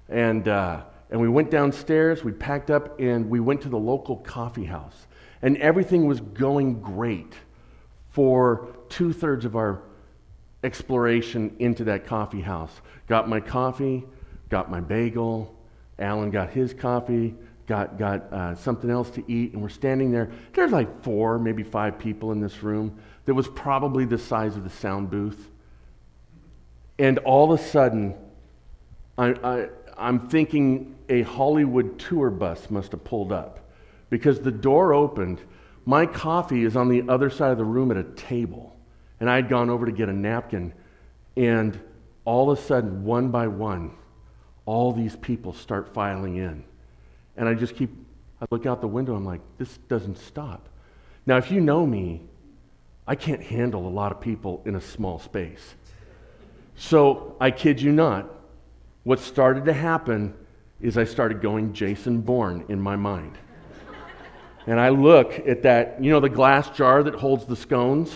and, 0.08 0.48
uh, 0.48 0.84
and 1.10 1.20
we 1.20 1.28
went 1.28 1.52
downstairs, 1.52 2.24
we 2.24 2.32
packed 2.32 2.70
up, 2.70 3.00
and 3.00 3.30
we 3.30 3.40
went 3.40 3.62
to 3.62 3.70
the 3.70 3.78
local 3.78 4.18
coffee 4.18 4.66
house. 4.66 5.08
And 5.42 5.58
everything 5.58 6.06
was 6.06 6.20
going 6.20 6.80
great 6.82 7.34
for 8.10 8.76
two 8.90 9.12
thirds 9.14 9.46
of 9.46 9.56
our 9.56 9.82
exploration 10.66 11.56
into 11.60 11.84
that 11.86 12.06
coffee 12.06 12.42
house. 12.42 12.82
Got 13.08 13.30
my 13.30 13.40
coffee, 13.40 14.04
got 14.50 14.70
my 14.70 14.82
bagel, 14.82 15.56
Alan 16.00 16.32
got 16.32 16.50
his 16.50 16.74
coffee, 16.74 17.36
got, 17.68 17.98
got 17.98 18.34
uh, 18.34 18.56
something 18.56 18.90
else 18.90 19.10
to 19.12 19.24
eat, 19.32 19.54
and 19.54 19.62
we're 19.62 19.70
standing 19.70 20.12
there. 20.12 20.32
There's 20.54 20.72
like 20.72 21.04
four, 21.04 21.40
maybe 21.40 21.64
five 21.64 21.98
people 21.98 22.32
in 22.32 22.42
this 22.42 22.64
room 22.64 23.00
that 23.26 23.34
was 23.34 23.48
probably 23.48 24.06
the 24.06 24.18
size 24.18 24.56
of 24.58 24.64
the 24.64 24.70
sound 24.70 25.10
booth. 25.10 25.50
And 27.00 27.20
all 27.20 27.52
of 27.52 27.60
a 27.60 27.64
sudden, 27.64 28.16
I, 29.18 29.28
I, 29.32 29.70
I'm 29.98 30.28
thinking 30.28 30.96
a 31.10 31.22
Hollywood 31.22 32.00
tour 32.00 32.30
bus 32.30 32.70
must 32.70 32.92
have 32.92 33.04
pulled 33.04 33.32
up 33.32 33.60
because 34.10 34.42
the 34.42 34.52
door 34.52 34.94
opened. 34.94 35.42
My 35.86 36.06
coffee 36.06 36.64
is 36.64 36.76
on 36.76 36.90
the 36.90 37.04
other 37.08 37.30
side 37.30 37.52
of 37.52 37.58
the 37.58 37.66
room 37.66 37.92
at 37.92 37.98
a 37.98 38.04
table. 38.04 38.75
And 39.20 39.30
I 39.30 39.36
had 39.36 39.50
gone 39.50 39.70
over 39.70 39.86
to 39.86 39.92
get 39.92 40.10
a 40.10 40.14
napkin. 40.14 40.74
And 41.38 41.80
all 42.26 42.52
of 42.52 42.58
a 42.58 42.62
sudden, 42.62 43.04
one 43.04 43.30
by 43.30 43.48
one, 43.48 43.92
all 44.66 44.92
these 44.92 45.16
people 45.16 45.54
start 45.54 45.94
filing 45.94 46.38
in. 46.38 46.64
And 47.38 47.48
I 47.48 47.54
just 47.54 47.76
keep, 47.76 47.92
I 48.42 48.46
look 48.50 48.66
out 48.66 48.82
the 48.82 48.88
window, 48.88 49.16
I'm 49.16 49.26
like, 49.26 49.42
this 49.58 49.78
doesn't 49.90 50.18
stop. 50.18 50.70
Now, 51.26 51.38
if 51.38 51.52
you 51.52 51.62
know 51.62 51.86
me, 51.86 52.22
I 53.08 53.16
can't 53.16 53.42
handle 53.42 53.88
a 53.88 53.90
lot 53.90 54.12
of 54.12 54.20
people 54.20 54.64
in 54.66 54.76
a 54.76 54.82
small 54.82 55.20
space. 55.20 55.76
So 56.76 57.36
I 57.40 57.52
kid 57.52 57.82
you 57.82 57.92
not, 57.92 58.30
what 59.04 59.20
started 59.20 59.66
to 59.66 59.74
happen 59.74 60.34
is 60.82 60.98
I 60.98 61.04
started 61.04 61.42
going 61.42 61.74
Jason 61.74 62.22
Bourne 62.22 62.66
in 62.70 62.82
my 62.82 62.96
mind. 62.96 63.38
And 64.68 64.80
I 64.80 64.90
look 64.90 65.48
at 65.48 65.62
that, 65.62 66.04
you 66.04 66.10
know, 66.10 66.20
the 66.20 66.30
glass 66.30 66.70
jar 66.72 67.04
that 67.04 67.14
holds 67.14 67.46
the 67.46 67.56
scones? 67.56 68.12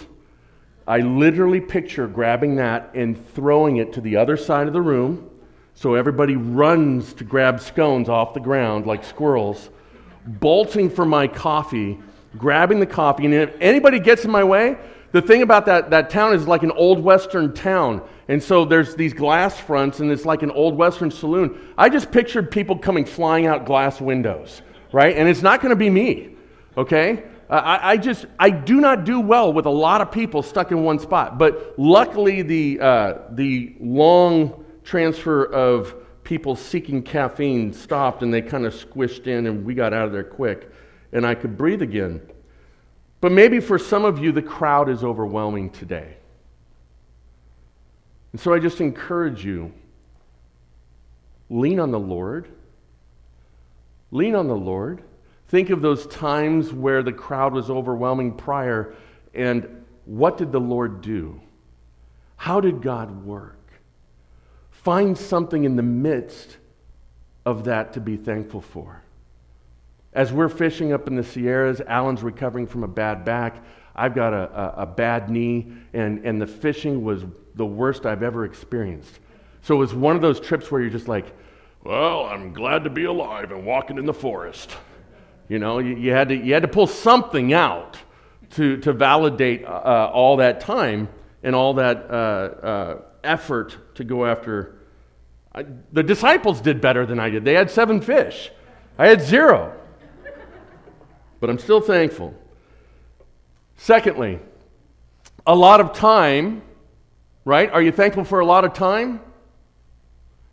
I 0.90 1.00
literally 1.00 1.62
picture 1.62 2.08
grabbing 2.08 2.58
that 2.58 2.92
and 2.96 3.16
throwing 3.34 3.78
it 3.78 3.94
to 3.94 4.02
the 4.02 4.18
other 4.18 4.36
side 4.36 4.68
of 4.68 4.74
the 4.74 4.82
room 4.82 5.30
so 5.74 5.96
everybody 5.96 6.36
runs 6.36 7.14
to 7.14 7.24
grab 7.24 7.62
scones 7.62 8.10
off 8.10 8.34
the 8.34 8.42
ground 8.42 8.86
like 8.86 9.06
squirrels, 9.06 9.70
bolting 10.26 10.90
for 10.90 11.06
my 11.06 11.28
coffee 11.28 11.98
grabbing 12.38 12.80
the 12.80 12.86
coffee. 12.86 13.26
And 13.26 13.34
if 13.34 13.56
anybody 13.60 14.00
gets 14.00 14.26
in 14.26 14.32
my 14.32 14.44
way, 14.44 14.78
the 15.12 15.22
thing 15.22 15.42
about 15.42 15.66
that, 15.66 15.90
that 15.90 16.10
town 16.10 16.34
is 16.34 16.48
like 16.48 16.64
an 16.64 16.72
old 16.72 17.00
western 17.00 17.54
town. 17.54 18.02
And 18.28 18.42
so 18.42 18.66
there's 18.66 18.96
these 18.96 19.14
glass 19.14 19.60
fronts, 19.60 20.00
and 20.02 20.12
it's 20.12 20.26
like 20.26 20.44
an 20.44 20.52
old 20.52 20.76
western 20.76 21.10
saloon. 21.10 21.74
I 21.78 21.90
just 21.90 22.12
pictured 22.12 22.52
people 22.52 22.78
coming 22.78 23.06
flying 23.06 23.48
out 23.48 23.66
glass 23.66 24.00
windows, 24.00 24.62
right? 24.92 25.16
And 25.16 25.28
it's 25.28 25.42
not 25.42 25.62
going 25.62 25.72
to 25.72 25.76
be 25.76 25.90
me, 25.90 26.36
okay? 26.78 27.24
I, 27.50 27.92
I, 27.92 27.98
just, 27.98 28.26
I 28.38 28.52
do 28.52 28.80
not 28.80 29.06
do 29.06 29.20
well 29.20 29.52
with 29.52 29.66
a 29.66 29.72
lot 29.72 30.02
of 30.02 30.12
people 30.12 30.44
stuck 30.44 30.72
in 30.72 30.84
one 30.84 31.00
spot. 31.00 31.38
But 31.38 31.74
luckily, 31.78 32.44
the, 32.44 32.80
uh, 32.80 33.14
the 33.32 33.76
long 33.80 34.66
transfer 34.84 35.46
of 35.46 35.96
people 36.24 36.56
seeking 36.56 37.02
caffeine 37.02 37.74
stopped, 37.74 38.22
and 38.22 38.32
they 38.32 38.42
kind 38.42 38.66
of 38.66 38.74
squished 38.74 39.26
in, 39.26 39.48
and 39.48 39.66
we 39.66 39.74
got 39.74 39.94
out 39.94 40.06
of 40.06 40.12
there 40.12 40.24
quick 40.24 40.72
and 41.12 41.26
I 41.26 41.36
could 41.36 41.58
breathe 41.58 41.82
again. 41.82 42.22
But 43.22 43.32
maybe 43.32 43.60
for 43.60 43.78
some 43.78 44.06
of 44.06 44.20
you, 44.20 44.32
the 44.32 44.42
crowd 44.42 44.90
is 44.90 45.04
overwhelming 45.04 45.72
today. 45.72 46.18
And 48.32 48.40
so 48.40 48.54
I 48.54 48.60
just 48.60 48.80
encourage 48.80 49.44
you 49.44 49.74
lean 51.50 51.80
on 51.80 51.92
the 51.92 52.00
Lord. 52.00 52.48
Lean 54.12 54.36
on 54.36 54.48
the 54.48 54.56
Lord. 54.56 55.04
Think 55.50 55.72
of 55.72 55.82
those 55.82 56.06
times 56.08 56.72
where 56.72 57.02
the 57.02 57.12
crowd 57.12 57.54
was 57.54 57.72
overwhelming 57.72 58.34
prior, 58.34 58.96
and 59.34 59.84
what 60.06 60.38
did 60.38 60.52
the 60.52 60.60
Lord 60.60 61.02
do? 61.02 61.42
How 62.36 62.62
did 62.62 62.84
God 62.84 63.26
work? 63.26 63.58
Find 64.70 65.18
something 65.18 65.64
in 65.64 65.76
the 65.76 65.84
midst 65.84 66.58
of 67.46 67.64
that 67.66 67.94
to 67.94 68.00
be 68.00 68.16
thankful 68.16 68.62
for. 68.62 69.02
As 70.14 70.32
we're 70.32 70.50
fishing 70.50 70.94
up 70.94 71.08
in 71.08 71.16
the 71.16 71.24
Sierras, 71.24 71.82
Alan's 71.82 72.22
recovering 72.22 72.68
from 72.68 72.84
a 72.84 72.88
bad 72.88 73.26
back. 73.26 73.64
I've 73.96 74.14
got 74.14 74.34
a, 74.34 74.80
a, 74.80 74.84
a 74.84 74.86
bad 74.86 75.32
knee, 75.32 75.74
and, 75.94 76.26
and 76.26 76.40
the 76.40 76.48
fishing 76.48 77.04
was 77.04 77.24
the 77.56 77.66
worst 77.66 78.06
I've 78.06 78.24
ever 78.24 78.46
experienced. 78.46 79.20
So 79.64 79.76
it 79.76 79.80
was 79.80 79.96
one 79.96 80.16
of 80.16 80.22
those 80.22 80.40
trips 80.40 80.72
where 80.72 80.80
you're 80.80 80.92
just 80.92 81.08
like, 81.08 81.26
well, 81.84 82.26
I'm 82.26 82.54
glad 82.54 82.84
to 82.84 82.90
be 82.92 83.06
alive 83.06 83.52
and 83.52 83.66
walking 83.66 83.98
in 83.98 84.06
the 84.06 84.14
forest. 84.14 84.76
You 85.50 85.58
know, 85.58 85.80
you, 85.80 85.96
you 85.98 86.12
had, 86.12 86.30
to, 86.30 86.36
you 86.36 86.54
had 86.54 86.62
to 86.62 86.68
pull 86.68 86.88
something 86.88 87.54
out 87.54 87.98
to, 88.52 88.78
to 88.78 88.94
validate 88.94 89.66
uh, 89.66 90.10
all 90.14 90.38
that 90.38 90.62
time 90.62 91.10
and 91.44 91.56
all 91.56 91.74
that 91.74 92.06
uh, 92.10 92.14
uh, 92.14 93.02
effort 93.24 93.96
to 93.96 94.04
go 94.04 94.26
after. 94.26 94.78
I, 95.54 95.66
the 95.92 96.04
disciples 96.04 96.62
did 96.62 96.80
better 96.80 97.06
than 97.06 97.20
I 97.20 97.32
did. 97.32 97.44
They 97.44 97.56
had 97.56 97.72
seven 97.72 98.00
fish, 98.00 98.52
I 98.98 99.08
had 99.08 99.22
zero. 99.22 99.76
But 101.40 101.50
I'm 101.50 101.58
still 101.58 101.82
thankful. 101.82 102.34
Secondly, 103.78 104.40
a 105.48 105.56
lot 105.56 105.80
of 105.80 105.94
time, 105.94 106.62
right? 107.46 107.72
Are 107.72 107.82
you 107.82 107.94
thankful 107.94 108.26
for 108.26 108.42
a 108.42 108.46
lot 108.46 108.66
of 108.66 108.74
time? 108.74 109.22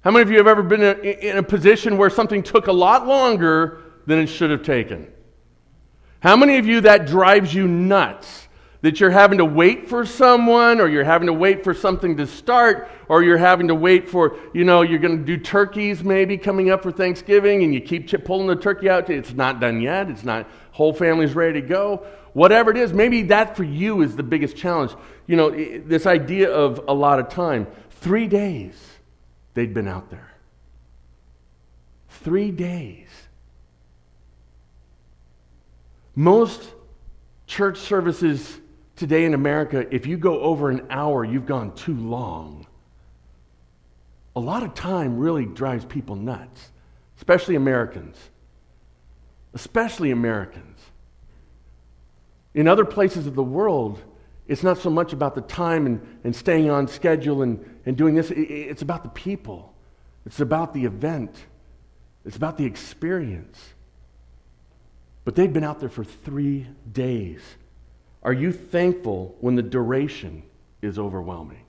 How 0.03 0.13
many 0.13 0.23
of 0.23 0.31
you 0.31 0.37
have 0.37 0.47
ever 0.47 0.63
been 0.63 0.83
in 0.83 1.39
a 1.39 1.43
position 1.43 1.99
where 1.99 2.09
something 2.09 2.41
took 2.41 2.69
a 2.69 2.73
lot 2.73 3.09
longer 3.09 3.83
than 4.07 4.19
it 4.19 4.27
should 4.27 4.51
have 4.51 4.63
taken? 4.63 5.13
How 6.21 6.37
many 6.37 6.59
of 6.59 6.67
you 6.67 6.81
that 6.83 7.07
drives 7.07 7.55
you 7.55 7.69
nuts? 7.69 8.45
That 8.83 9.01
you're 9.01 9.11
having 9.11 9.39
to 9.39 9.45
wait 9.45 9.89
for 9.89 10.07
someone, 10.07 10.81
or 10.81 10.89
you're 10.89 11.03
having 11.03 11.27
to 11.27 11.33
wait 11.33 11.65
for 11.65 11.75
something 11.75 12.19
to 12.19 12.27
start, 12.27 12.89
or 13.09 13.25
you're 13.25 13.39
having 13.39 13.69
to 13.69 13.75
wait 13.75 14.09
for, 14.09 14.37
you 14.53 14.65
know, 14.65 14.83
you're 14.83 15.01
going 15.01 15.19
to 15.19 15.25
do 15.25 15.37
turkeys 15.37 16.05
maybe 16.05 16.37
coming 16.37 16.71
up 16.71 16.83
for 16.83 16.93
Thanksgiving, 16.93 17.65
and 17.65 17.75
you 17.75 17.81
keep 17.81 18.07
pulling 18.25 18.47
the 18.47 18.55
turkey 18.55 18.89
out. 18.89 19.11
It's 19.11 19.33
not 19.33 19.61
done 19.61 19.81
yet. 19.81 20.09
It's 20.09 20.23
not, 20.25 20.49
whole 20.71 20.93
family's 20.93 21.35
ready 21.35 21.61
to 21.61 21.67
go. 21.67 22.07
Whatever 22.35 22.71
it 22.71 22.77
is, 22.77 22.93
maybe 22.93 23.23
that 23.23 23.57
for 23.57 23.65
you 23.65 24.03
is 24.03 24.15
the 24.15 24.23
biggest 24.23 24.57
challenge. 24.57 24.93
You 25.27 25.37
know, 25.37 25.51
this 25.51 26.07
idea 26.07 26.51
of 26.53 26.85
a 26.87 26.93
lot 26.93 27.19
of 27.19 27.29
time. 27.29 27.67
Three 27.91 28.29
days 28.29 28.79
they'd 29.55 29.73
been 29.73 29.89
out 29.89 30.11
there. 30.11 30.31
Three 32.11 32.51
days. 32.51 33.06
Most 36.17 36.73
church 37.47 37.79
services 37.79 38.59
today 38.97 39.27
in 39.27 39.35
America, 39.35 39.87
if 39.95 40.07
you 40.07 40.17
go 40.17 40.41
over 40.41 40.71
an 40.71 40.87
hour, 40.89 41.23
you've 41.25 41.45
gone 41.45 41.75
too 41.75 41.95
long. 41.95 42.67
A 44.35 44.41
lot 44.41 44.63
of 44.63 44.73
time 44.73 45.19
really 45.19 45.45
drives 45.45 45.85
people 45.85 46.17
nuts, 46.17 46.73
especially 47.19 47.55
Americans. 47.55 48.17
Especially 49.53 50.11
Americans. 50.11 50.81
In 52.55 52.67
other 52.67 52.87
places 52.87 53.27
of 53.27 53.35
the 53.35 53.43
world, 53.43 54.03
it's 54.49 54.63
not 54.63 54.79
so 54.79 54.89
much 54.89 55.13
about 55.13 55.35
the 55.35 55.43
time 55.43 55.85
and, 55.85 56.19
and 56.25 56.35
staying 56.35 56.71
on 56.71 56.89
schedule 56.89 57.43
and, 57.43 57.63
and 57.85 57.95
doing 57.95 58.15
this, 58.15 58.31
it, 58.31 58.39
it's 58.39 58.81
about 58.81 59.03
the 59.03 59.11
people, 59.11 59.75
it's 60.25 60.41
about 60.41 60.73
the 60.73 60.87
event, 60.87 61.37
it's 62.25 62.37
about 62.37 62.57
the 62.57 62.65
experience. 62.65 63.75
But 65.27 65.35
they'd 65.35 65.53
been 65.53 65.65
out 65.65 65.81
there 65.81 65.89
for 65.89 66.05
three 66.05 66.69
days. 66.93 67.41
Are 68.23 68.33
you 68.33 68.53
thankful 68.53 69.35
when 69.41 69.57
the 69.57 69.63
duration 69.63 70.45
is 70.81 71.01
overwhelming? 71.01 71.65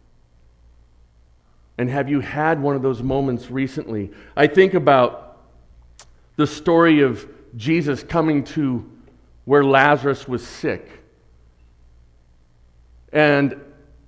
And 1.80 1.90
have 1.90 2.08
you 2.08 2.20
had 2.20 2.62
one 2.62 2.76
of 2.76 2.84
those 2.84 3.02
moments 3.02 3.50
recently? 3.50 4.12
I 4.36 4.46
think 4.46 4.76
about 4.76 5.40
the 6.36 6.46
story 6.46 7.02
of 7.02 7.28
Jesus 7.56 8.04
coming 8.04 8.44
to 8.44 8.88
where 9.46 9.64
Lazarus 9.64 10.28
was 10.28 10.46
sick. 10.46 10.88
And 13.12 13.60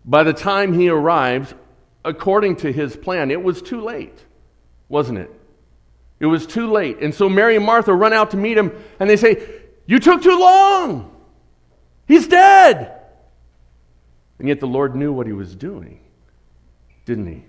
by 0.06 0.22
the 0.22 0.34
time 0.34 0.74
he 0.74 0.90
arrives, 0.90 1.56
according 2.06 2.58
to 2.58 2.72
his 2.72 2.96
plan, 2.96 3.32
it 3.32 3.42
was 3.42 3.64
too 3.64 3.82
late, 3.82 4.26
wasn't 4.90 5.18
it? 5.18 5.39
It 6.20 6.26
was 6.26 6.46
too 6.46 6.72
late. 6.72 7.00
And 7.02 7.14
so 7.14 7.30
Mary 7.30 7.56
and 7.56 7.66
Martha 7.66 7.94
run 7.94 8.14
out 8.14 8.32
to 8.32 8.38
meet 8.38 8.58
him 8.58 8.72
and 9.00 9.10
they 9.10 9.18
say, 9.18 9.42
You 9.86 10.00
took 10.00 10.22
too 10.22 10.38
long. 10.38 11.16
He's 12.08 12.28
dead. 12.28 13.00
And 14.40 14.48
yet 14.48 14.60
the 14.60 14.68
Lord 14.68 14.96
knew 14.96 15.12
what 15.12 15.28
he 15.28 15.34
was 15.34 15.56
doing, 15.56 16.00
didn't 17.06 17.28
he? 17.28 17.44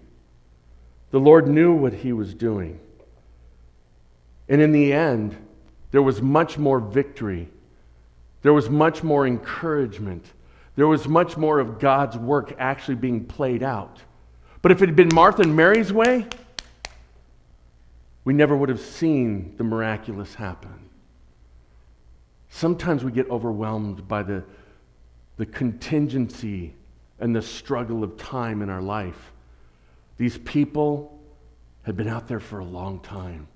The 1.11 1.20
Lord 1.20 1.48
knew 1.48 1.72
what 1.72 1.92
he 1.92 2.12
was 2.12 2.35
doing. 2.35 2.78
And 4.48 4.61
in 4.61 4.72
the 4.72 4.92
end, 4.92 5.37
there 5.92 6.02
was 6.02 6.20
much 6.20 6.59
more 6.59 6.80
victory. 6.80 7.48
There 8.42 8.52
was 8.52 8.68
much 8.68 9.02
more 9.02 9.26
encouragement. 9.26 10.24
There 10.76 10.88
was 10.88 11.06
much 11.06 11.37
more 11.37 11.59
of 11.61 11.78
God's 11.78 12.16
work 12.16 12.54
actually 12.59 12.96
being 12.96 13.24
played 13.24 13.62
out. 13.62 14.00
But 14.62 14.72
if 14.72 14.83
it 14.83 14.88
had 14.88 14.96
been 14.96 15.11
Martha 15.14 15.42
and 15.42 15.56
Mary's 15.56 15.92
way, 15.92 16.26
we 18.24 18.33
never 18.33 18.56
would 18.56 18.68
have 18.68 18.80
seen 18.80 19.54
the 19.56 19.64
miraculous 19.64 20.35
happen. 20.35 20.90
Sometimes 22.50 23.04
we 23.04 23.12
get 23.12 23.30
overwhelmed 23.30 24.06
by 24.06 24.22
the, 24.22 24.44
the 25.37 25.46
contingency 25.46 26.74
and 27.18 27.35
the 27.35 27.42
struggle 27.42 28.02
of 28.02 28.16
time 28.16 28.61
in 28.61 28.68
our 28.68 28.83
life. 28.83 29.33
These 30.18 30.38
people 30.38 31.18
had 31.83 31.96
been 31.96 32.09
out 32.09 32.28
there 32.28 32.40
for 32.40 32.59
a 32.59 32.64
long 32.64 33.00
time. 33.00 33.48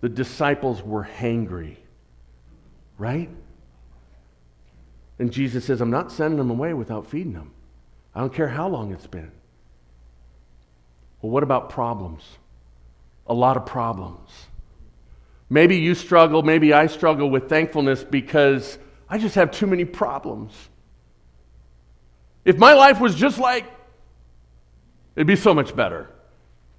The 0.00 0.08
disciples 0.08 0.82
were 0.82 1.04
hangry, 1.04 1.76
right? 2.98 3.28
And 5.18 5.30
Jesus 5.30 5.66
says, 5.66 5.80
I'm 5.80 5.90
not 5.90 6.10
sending 6.10 6.38
them 6.38 6.50
away 6.50 6.72
without 6.72 7.06
feeding 7.06 7.34
them. 7.34 7.52
I 8.14 8.20
don't 8.20 8.32
care 8.32 8.48
how 8.48 8.68
long 8.68 8.92
it's 8.92 9.06
been. 9.06 9.30
Well, 11.20 11.30
what 11.30 11.42
about 11.42 11.68
problems? 11.68 12.22
A 13.26 13.34
lot 13.34 13.56
of 13.56 13.66
problems. 13.66 14.30
Maybe 15.48 15.76
you 15.76 15.94
struggle, 15.94 16.42
maybe 16.42 16.72
I 16.72 16.86
struggle 16.86 17.28
with 17.28 17.48
thankfulness 17.48 18.04
because 18.04 18.78
I 19.08 19.18
just 19.18 19.34
have 19.34 19.50
too 19.50 19.66
many 19.66 19.84
problems. 19.84 20.52
If 22.44 22.56
my 22.56 22.72
life 22.72 23.00
was 23.00 23.14
just 23.14 23.38
like, 23.38 23.64
it'd 25.16 25.26
be 25.26 25.36
so 25.36 25.52
much 25.52 25.74
better. 25.74 26.08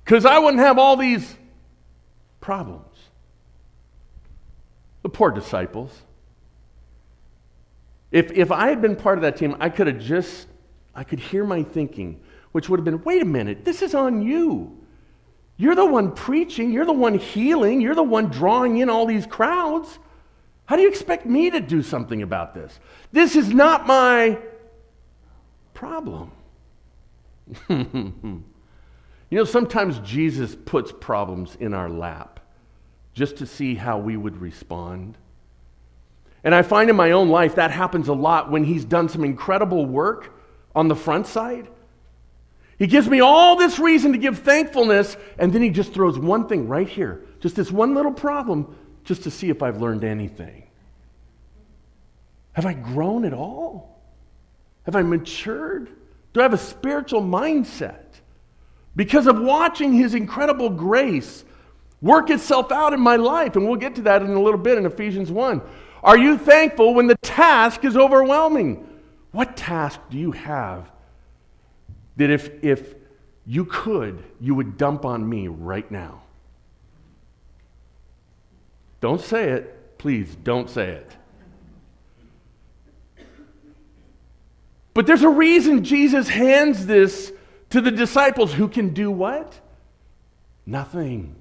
Because 0.04 0.26
I 0.26 0.40
wouldn't 0.40 0.64
have 0.64 0.80
all 0.80 0.96
these 0.96 1.36
problems. 2.40 2.88
The 5.04 5.10
poor 5.10 5.32
disciples. 5.32 5.92
If, 8.12 8.32
if 8.32 8.52
I 8.52 8.70
had 8.70 8.82
been 8.82 8.96
part 8.96 9.18
of 9.18 9.22
that 9.24 9.38
team, 9.38 9.56
I 9.60 9.70
could 9.70 9.88
have 9.88 10.00
just, 10.00 10.48
I 10.96 11.04
could 11.04 11.20
hear 11.20 11.46
my 11.46 11.64
thinking, 11.64 12.22
which 12.52 12.70
would 12.70 12.80
have 12.80 12.86
been 12.86 13.04
wait 13.04 13.22
a 13.22 13.26
minute, 13.26 13.64
this 13.64 13.82
is 13.82 13.96
on 13.96 14.22
you. 14.22 14.81
You're 15.62 15.76
the 15.76 15.86
one 15.86 16.14
preaching, 16.14 16.72
you're 16.72 16.88
the 16.88 16.92
one 16.92 17.20
healing, 17.20 17.82
you're 17.82 17.94
the 17.94 18.02
one 18.02 18.30
drawing 18.30 18.80
in 18.80 18.90
all 18.90 19.06
these 19.06 19.28
crowds. 19.28 20.00
How 20.66 20.76
do 20.76 20.82
you 20.82 20.88
expect 20.88 21.28
me 21.28 21.52
to 21.52 21.60
do 21.60 21.84
something 21.84 22.24
about 22.24 22.56
this? 22.56 22.80
This 23.12 23.36
is 23.36 23.54
not 23.54 23.86
my 23.86 24.40
problem. 25.76 26.32
you 27.70 28.44
know, 29.30 29.44
sometimes 29.44 30.00
Jesus 30.00 30.56
puts 30.56 30.92
problems 30.92 31.56
in 31.60 31.76
our 31.76 31.92
lap 31.92 32.40
just 33.14 33.38
to 33.38 33.46
see 33.46 33.76
how 33.76 34.00
we 34.00 34.18
would 34.18 34.42
respond. 34.42 35.16
And 36.44 36.56
I 36.56 36.64
find 36.64 36.90
in 36.90 36.96
my 36.96 37.12
own 37.12 37.30
life 37.30 37.54
that 37.54 37.70
happens 37.70 38.08
a 38.08 38.14
lot 38.14 38.50
when 38.50 38.64
he's 38.64 38.84
done 38.84 39.10
some 39.10 39.24
incredible 39.24 39.86
work 39.86 40.34
on 40.74 40.88
the 40.88 40.96
front 40.96 41.28
side 41.28 41.68
he 42.82 42.88
gives 42.88 43.08
me 43.08 43.20
all 43.20 43.58
this 43.58 43.78
reason 43.78 44.14
to 44.14 44.18
give 44.18 44.40
thankfulness, 44.40 45.16
and 45.38 45.54
then 45.54 45.62
he 45.62 45.70
just 45.70 45.94
throws 45.94 46.18
one 46.18 46.48
thing 46.48 46.68
right 46.68 46.90
here, 46.90 47.24
just 47.40 47.56
this 47.56 47.70
one 47.70 47.94
little 47.94 48.12
problem, 48.12 48.76
just 49.04 49.22
to 49.22 49.30
see 49.30 49.52
if 49.52 49.62
I've 49.62 49.80
learned 49.80 50.04
anything. 50.04 50.64
Have 52.54 52.66
I 52.66 52.74
grown 52.74 53.24
at 53.24 53.34
all? 53.34 54.02
Have 54.88 54.96
I 54.96 55.04
matured? 55.04 55.92
Do 56.34 56.40
I 56.40 56.44
have 56.44 56.56
a 56.56 56.58
spiritual 56.58 57.22
mindset? 57.22 58.16
Because 58.96 59.28
of 59.28 59.40
watching 59.40 59.94
his 59.94 60.16
incredible 60.16 60.72
grace 60.72 61.46
work 62.02 62.32
itself 62.32 62.72
out 62.72 62.94
in 62.94 63.00
my 63.00 63.16
life, 63.16 63.56
and 63.56 63.68
we'll 63.68 63.76
get 63.76 63.94
to 63.98 64.02
that 64.02 64.24
in 64.24 64.32
a 64.32 64.42
little 64.42 64.60
bit 64.60 64.80
in 64.80 64.88
Ephesians 64.88 65.30
1. 65.32 65.62
Are 66.04 66.18
you 66.18 66.36
thankful 66.36 66.96
when 66.96 67.06
the 67.06 67.18
task 67.18 67.86
is 67.86 67.96
overwhelming? 67.96 68.90
What 69.34 69.56
task 69.56 70.00
do 70.10 70.18
you 70.18 70.32
have 70.32 70.90
that 72.18 72.30
if, 72.30 72.64
if 72.64 72.96
you 73.46 73.66
could, 73.66 74.24
you 74.40 74.56
would 74.56 74.78
dump 74.78 75.06
on 75.06 75.28
me 75.28 75.48
right 75.48 75.90
now. 75.90 76.22
Don't 79.00 79.22
say 79.22 79.50
it. 79.50 79.98
Please 79.98 80.36
don't 80.44 80.70
say 80.70 80.90
it. 80.90 81.12
But 84.94 85.08
there's 85.08 85.24
a 85.24 85.30
reason 85.30 85.84
Jesus 85.84 86.30
hands 86.30 86.86
this 86.86 87.32
to 87.70 87.82
the 87.82 87.92
disciples 87.92 88.54
who 88.54 88.68
can 88.68 88.94
do 88.94 89.10
what? 89.10 89.60
Nothing. 90.66 91.36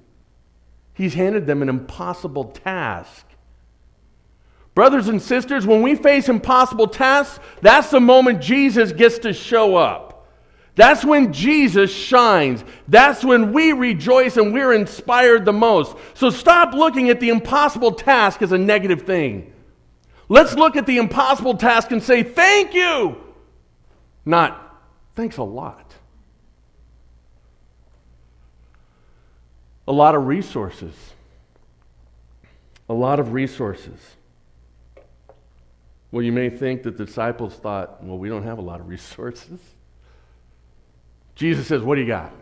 He's 0.95 1.15
handed 1.15 1.47
them 1.47 1.63
an 1.63 1.69
impossible 1.69 2.45
task. 2.45 3.27
Brothers 4.75 5.09
and 5.09 5.21
sisters, 5.21 5.67
when 5.67 5.83
we 5.83 5.97
face 5.97 6.29
impossible 6.29 6.87
tasks, 6.87 7.41
that's 7.61 7.91
the 7.91 8.01
moment 8.01 8.41
Jesus 8.41 8.93
gets 8.93 9.19
to 9.21 9.33
show 9.33 9.77
up. 9.77 10.10
That's 10.81 11.05
when 11.05 11.35
Jesus 11.35 11.93
shines. 11.93 12.65
That's 12.89 13.23
when 13.23 13.53
we 13.53 13.73
rejoice 13.73 14.39
and 14.39 14.55
we're 14.55 14.73
inspired 14.73 15.45
the 15.45 15.53
most. 15.53 15.95
So 16.15 16.31
stop 16.31 16.73
looking 16.73 17.11
at 17.11 17.21
the 17.21 17.29
impossible 17.29 17.93
task 17.93 18.41
as 18.41 18.51
a 18.51 18.57
negative 18.57 19.03
thing. 19.03 19.53
Let's 20.31 20.55
look 20.55 20.77
at 20.77 20.87
the 20.87 20.97
impossible 20.97 21.59
task 21.59 21.91
and 21.91 22.03
say, 22.03 22.23
Thank 22.23 22.73
you! 22.73 23.23
Not, 24.25 24.81
thanks 25.17 25.37
a 25.37 25.43
lot. 25.43 25.93
A 29.87 29.93
lot 29.93 30.15
of 30.15 30.27
resources. 30.27 30.95
A 32.89 32.95
lot 32.95 33.21
of 33.21 33.35
resources. 33.35 34.01
Well, 36.11 36.23
you 36.23 36.33
may 36.33 36.49
think 36.49 36.85
that 36.85 36.97
the 36.97 37.05
disciples 37.05 37.55
thought, 37.57 38.03
well, 38.03 38.17
we 38.17 38.31
don't 38.31 38.45
have 38.45 38.57
a 38.57 38.63
lot 38.63 38.81
of 38.81 38.89
resources. 38.89 39.61
Jesus 41.41 41.67
says, 41.67 41.81
What 41.81 41.95
do 41.95 42.03
you 42.03 42.07
got? 42.07 42.35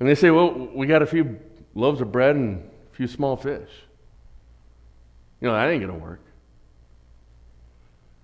And 0.00 0.08
they 0.08 0.14
say, 0.14 0.30
Well, 0.30 0.70
we 0.74 0.86
got 0.86 1.02
a 1.02 1.06
few 1.06 1.38
loaves 1.74 2.00
of 2.00 2.10
bread 2.10 2.34
and 2.34 2.66
a 2.90 2.96
few 2.96 3.06
small 3.06 3.36
fish. 3.36 3.68
You 5.42 5.48
know, 5.48 5.54
that 5.54 5.68
ain't 5.68 5.82
going 5.82 5.92
to 5.92 6.02
work. 6.02 6.22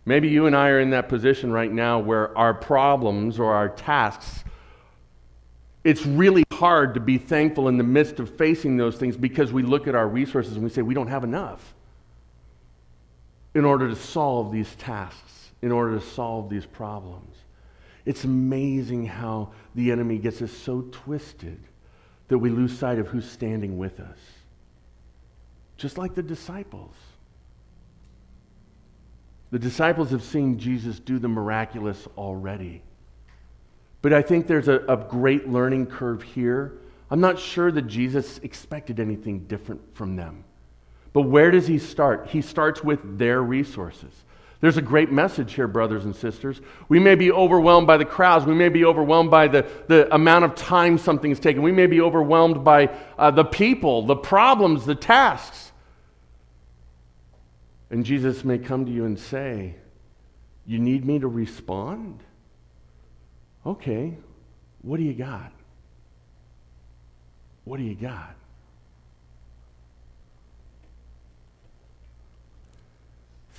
Maybe 0.07 0.29
you 0.29 0.47
and 0.47 0.57
I 0.57 0.71
are 0.71 0.81
in 0.81 0.91
that 0.91 1.11
position 1.11 1.53
right 1.53 1.71
now 1.71 1.99
where 1.99 2.37
our 2.39 2.55
problems 2.55 3.39
or 3.39 3.53
our 3.53 3.69
tasks, 3.69 4.45
it's 5.85 6.07
really 6.07 6.45
hard 6.51 6.95
to 6.95 7.01
be 7.01 7.19
thankful 7.19 7.69
in 7.69 7.77
the 7.77 7.85
midst 7.85 8.19
of 8.19 8.35
facing 8.39 8.79
those 8.79 8.97
things 8.97 9.15
because 9.15 9.53
we 9.53 9.63
look 9.63 9.87
at 9.87 9.95
our 9.95 10.09
resources 10.09 10.55
and 10.55 10.65
we 10.65 10.71
say, 10.71 10.81
we 10.81 10.95
don't 10.95 11.09
have 11.09 11.23
enough 11.23 11.75
in 13.55 13.67
order 13.67 13.91
to 13.91 13.97
solve 13.97 14.51
these 14.51 14.75
tasks, 14.77 15.51
in 15.61 15.71
order 15.71 15.99
to 15.99 16.07
solve 16.07 16.49
these 16.49 16.65
problems. 16.65 17.38
It's 18.09 18.25
amazing 18.25 19.05
how 19.05 19.53
the 19.75 19.93
enemy 19.93 20.17
gets 20.17 20.41
us 20.41 20.51
so 20.51 20.81
twisted 20.91 21.61
that 22.29 22.39
we 22.39 22.49
lose 22.49 22.77
sight 22.77 22.99
of 22.99 23.07
who's 23.09 23.31
standing 23.31 23.77
with 23.77 24.01
us. 24.01 24.17
Just 25.77 25.99
like 25.99 26.15
the 26.15 26.23
disciples. 26.23 26.95
The 29.51 29.59
disciples 29.59 30.11
have 30.13 30.23
seen 30.23 30.59
Jesus 30.59 30.99
do 30.99 31.19
the 31.19 31.29
miraculous 31.29 32.09
already. 32.17 32.81
But 34.01 34.15
I 34.15 34.23
think 34.23 34.47
there's 34.47 34.69
a, 34.69 34.79
a, 34.89 34.97
great 34.97 35.51
learning 35.51 35.89
curve 35.89 36.23
here. 36.23 36.79
I'm 37.11 37.21
not 37.21 37.39
sure 37.39 37.71
that 37.71 37.89
Jesus 37.89 38.39
expected 38.39 39.01
anything 39.01 39.41
different 39.41 39.83
from 39.95 40.17
them. 40.17 40.45
But 41.13 41.23
where 41.23 41.51
does 41.51 41.67
he 41.67 41.79
start? 41.79 42.29
He 42.29 42.41
starts 42.41 42.83
with 42.83 43.19
their 43.19 43.43
resources. 43.43 44.25
There's 44.61 44.77
a 44.77 44.83
great 44.83 45.13
message 45.13 45.55
here, 45.55 45.69
brothers 45.69 46.05
and 46.05 46.15
sisters. 46.15 46.61
We 46.89 46.99
may 46.99 47.15
be 47.15 47.31
overwhelmed 47.31 47.87
by 47.87 47.97
the 47.97 48.05
crowds. 48.05 48.45
We 48.45 48.55
may 48.55 48.69
be 48.69 48.85
overwhelmed 48.85 49.31
by 49.31 49.47
the, 49.47 49.67
the 49.87 50.13
amount 50.13 50.45
of 50.45 50.57
time 50.57 50.99
something's 50.99 51.39
taken. 51.39 51.63
We 51.63 51.71
may 51.71 51.87
be 51.87 52.01
overwhelmed 52.01 52.65
by 52.65 52.91
uh, 53.17 53.31
the 53.31 53.45
people, 53.45 54.03
the 54.03 54.17
problems, 54.17 54.85
the 54.85 54.97
tasks. 54.97 55.71
And 57.91 58.05
Jesus 58.05 58.45
may 58.45 58.59
come 58.59 58.85
to 58.87 58.91
you 58.93 59.05
and 59.05 59.19
say, 59.19 59.77
You 60.67 60.81
need 60.81 61.05
me 61.05 61.21
to 61.21 61.29
respond? 61.29 62.21
Okay, 63.65 64.19
what 64.83 64.97
do 64.97 65.05
you 65.05 65.15
got? 65.15 65.53
What 67.65 67.77
do 67.77 67.85
you 67.85 67.95
got? 67.95 68.35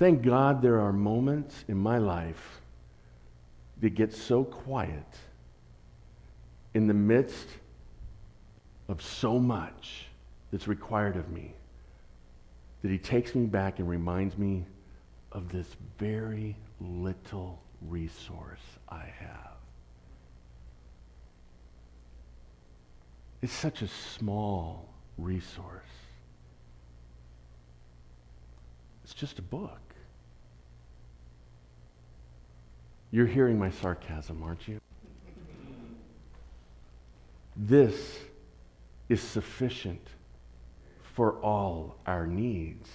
Thank 0.00 0.22
God 0.22 0.62
there 0.62 0.80
are 0.80 0.94
moments 0.94 1.62
in 1.68 1.76
my 1.76 1.98
life 1.98 2.62
that 3.82 3.90
get 3.90 4.14
so 4.14 4.44
quiet 4.44 5.04
in 6.72 6.86
the 6.86 6.94
midst 6.94 7.46
of 8.88 9.02
so 9.02 9.38
much 9.38 10.06
that's 10.50 10.66
required 10.66 11.16
of 11.16 11.30
me 11.30 11.52
that 12.80 12.90
He 12.90 12.96
takes 12.96 13.34
me 13.34 13.44
back 13.44 13.78
and 13.78 13.86
reminds 13.86 14.38
me 14.38 14.64
of 15.32 15.50
this 15.50 15.66
very 15.98 16.56
little 16.80 17.60
resource 17.82 18.78
I 18.88 19.04
have. 19.18 19.58
It's 23.42 23.52
such 23.52 23.82
a 23.82 23.88
small 23.88 24.88
resource. 25.18 25.84
It's 29.04 29.12
just 29.12 29.38
a 29.38 29.42
book. 29.42 29.89
You're 33.12 33.26
hearing 33.26 33.58
my 33.58 33.70
sarcasm, 33.70 34.42
aren't 34.42 34.68
you? 34.68 34.80
This 37.56 38.18
is 39.08 39.20
sufficient 39.20 40.06
for 41.14 41.32
all 41.40 41.96
our 42.06 42.26
needs. 42.26 42.88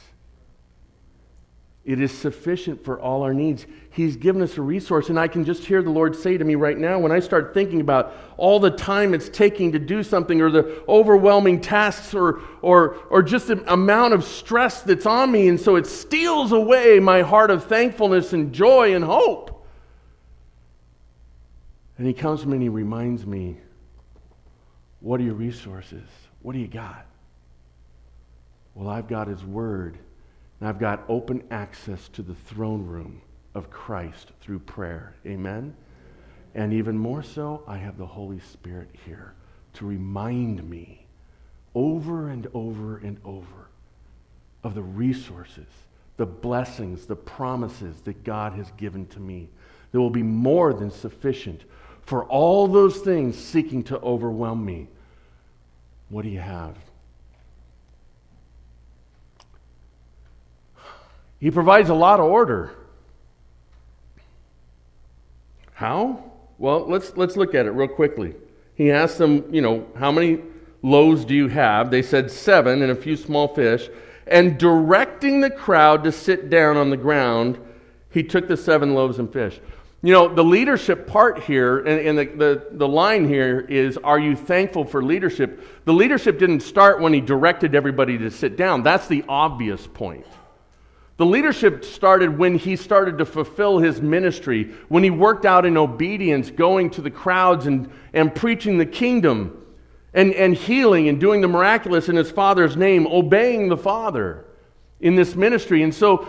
It 1.84 2.02
is 2.02 2.12
sufficient 2.12 2.84
for 2.84 3.00
all 3.00 3.22
our 3.22 3.34
needs. 3.34 3.68
He's 3.92 4.16
given 4.16 4.42
us 4.42 4.58
a 4.58 4.62
resource, 4.62 5.10
and 5.10 5.20
I 5.20 5.28
can 5.28 5.46
just 5.46 5.66
hear 5.66 5.84
the 5.84 5.92
Lord 5.92 6.16
say 6.16 6.36
to 6.36 6.44
me 6.44 6.56
right 6.56 6.78
now 6.78 6.98
when 6.98 7.12
I 7.12 7.20
start 7.20 7.54
thinking 7.54 7.80
about 7.80 8.14
all 8.38 8.60
the 8.60 8.72
time 8.72 9.14
it's 9.14 9.30
taking 9.30 9.74
to 9.74 9.80
do 9.80 10.02
something, 10.02 10.42
or 10.42 10.50
the 10.50 10.84
overwhelming 10.88 11.62
tasks, 11.62 12.16
or, 12.16 12.42
or, 12.64 12.96
or 13.12 13.22
just 13.22 13.48
the 13.48 13.72
amount 13.72 14.16
of 14.16 14.24
stress 14.24 14.82
that's 14.82 15.06
on 15.06 15.32
me, 15.32 15.48
and 15.48 15.60
so 15.60 15.76
it 15.76 15.86
steals 15.86 16.54
away 16.54 17.00
my 17.00 17.22
heart 17.22 17.52
of 17.52 17.66
thankfulness 17.66 18.34
and 18.34 18.52
joy 18.52 18.96
and 18.96 19.06
hope. 19.06 19.55
And 21.98 22.06
he 22.06 22.14
comes 22.14 22.42
to 22.42 22.48
me 22.48 22.54
and 22.54 22.64
he 22.64 22.70
reminds 22.70 23.26
me, 23.26 23.58
What 25.00 25.20
are 25.20 25.24
your 25.24 25.36
resources? 25.36 26.08
What 26.42 26.54
do 26.54 26.60
you 26.60 26.68
got? 26.68 27.06
Well, 28.74 28.90
I've 28.90 29.08
got 29.08 29.28
his 29.28 29.44
word, 29.44 29.98
and 30.60 30.68
I've 30.68 30.80
got 30.80 31.06
open 31.08 31.44
access 31.50 32.10
to 32.10 32.22
the 32.22 32.36
throne 32.36 32.86
room 32.86 33.22
of 33.54 33.70
Christ 33.70 34.34
through 34.42 34.60
prayer. 34.60 35.16
Amen? 35.26 35.76
And 36.54 36.74
even 36.74 36.98
more 36.98 37.24
so, 37.24 37.64
I 37.68 37.78
have 37.78 37.98
the 37.98 38.06
Holy 38.06 38.40
Spirit 38.40 38.90
here 39.06 39.34
to 39.74 39.86
remind 39.86 40.70
me 40.70 41.06
over 41.74 42.30
and 42.30 42.48
over 42.54 42.98
and 42.98 43.18
over 43.26 43.70
of 44.64 44.74
the 44.74 44.84
resources, 44.84 45.68
the 46.18 46.26
blessings, 46.26 47.06
the 47.06 47.16
promises 47.16 48.02
that 48.02 48.24
God 48.24 48.54
has 48.54 48.72
given 48.78 49.06
to 49.08 49.20
me. 49.20 49.50
There 49.92 50.02
will 50.02 50.10
be 50.10 50.24
more 50.24 50.74
than 50.74 50.90
sufficient 50.92 51.64
for 52.06 52.24
all 52.26 52.68
those 52.68 52.98
things 52.98 53.38
seeking 53.38 53.84
to 53.84 54.00
overwhelm 54.00 54.64
me. 54.64 54.88
What 56.10 56.24
do 56.24 56.30
you 56.30 56.40
have? 56.40 56.76
He 61.40 61.52
provides 61.52 61.90
a 61.90 61.96
lot 61.96 62.20
of 62.20 62.28
order. 62.28 62.72
How? 65.74 66.32
Well, 66.58 66.88
let's, 66.88 67.18
let's 67.18 67.36
look 67.36 67.54
at 67.54 67.66
it 67.66 67.72
real 67.72 67.88
quickly. 67.88 68.36
He 68.76 68.92
asked 68.92 69.18
them, 69.18 69.54
you 69.54 69.62
know, 69.62 69.86
how 69.98 70.12
many 70.12 70.42
loaves 70.82 71.26
do 71.26 71.34
you 71.34 71.48
have? 71.48 71.92
They 71.92 72.02
said 72.02 72.32
seven 72.32 72.82
and 72.82 72.92
a 72.92 72.96
few 72.96 73.18
small 73.18 73.54
fish. 73.54 73.90
And 74.28 74.58
directing 74.58 75.42
the 75.42 75.50
crowd 75.50 76.04
to 76.04 76.12
sit 76.12 76.50
down 76.50 76.78
on 76.78 76.90
the 76.90 76.98
ground, 76.98 77.60
he 78.10 78.24
took 78.24 78.48
the 78.48 78.58
seven 78.58 78.94
loaves 78.94 79.20
and 79.20 79.32
fish. 79.32 79.60
You 80.02 80.14
know, 80.14 80.28
the 80.28 80.44
leadership 80.44 81.08
part 81.08 81.44
here, 81.44 81.80
and, 81.80 82.08
and 82.08 82.18
the, 82.18 82.26
the, 82.26 82.68
the 82.78 82.88
line 82.88 83.28
here 83.28 83.60
is, 83.60 83.98
Are 83.98 84.20
you 84.20 84.36
thankful 84.36 84.86
for 84.86 85.04
leadership? 85.04 85.86
The 85.86 85.94
leadership 85.94 86.38
didn't 86.38 86.60
start 86.60 87.02
when 87.02 87.14
he 87.14 87.22
directed 87.22 87.74
everybody 87.74 88.18
to 88.20 88.30
sit 88.30 88.56
down. 88.56 88.84
That's 88.84 89.08
the 89.08 89.24
obvious 89.28 89.88
point. 89.88 90.26
The 91.18 91.26
leadership 91.26 91.86
started 91.86 92.38
when 92.38 92.58
he 92.58 92.76
started 92.76 93.18
to 93.20 93.26
fulfill 93.26 93.80
his 93.80 94.02
ministry, 94.02 94.74
when 94.90 95.04
he 95.04 95.10
worked 95.10 95.46
out 95.46 95.66
in 95.66 95.78
obedience, 95.78 96.52
going 96.52 96.90
to 96.92 97.02
the 97.02 97.12
crowds 97.12 97.68
and, 97.68 97.90
and 98.14 98.36
preaching 98.36 98.78
the 98.78 98.86
kingdom 98.86 99.66
and, 100.14 100.34
and 100.34 100.54
healing 100.54 101.08
and 101.08 101.20
doing 101.20 101.40
the 101.40 101.48
miraculous 101.48 102.10
in 102.10 102.18
his 102.18 102.30
father's 102.30 102.76
name, 102.76 103.08
obeying 103.08 103.70
the 103.70 103.78
father 103.78 104.46
in 105.00 105.16
this 105.16 105.36
ministry. 105.36 105.84
And 105.84 105.96
so 105.96 106.28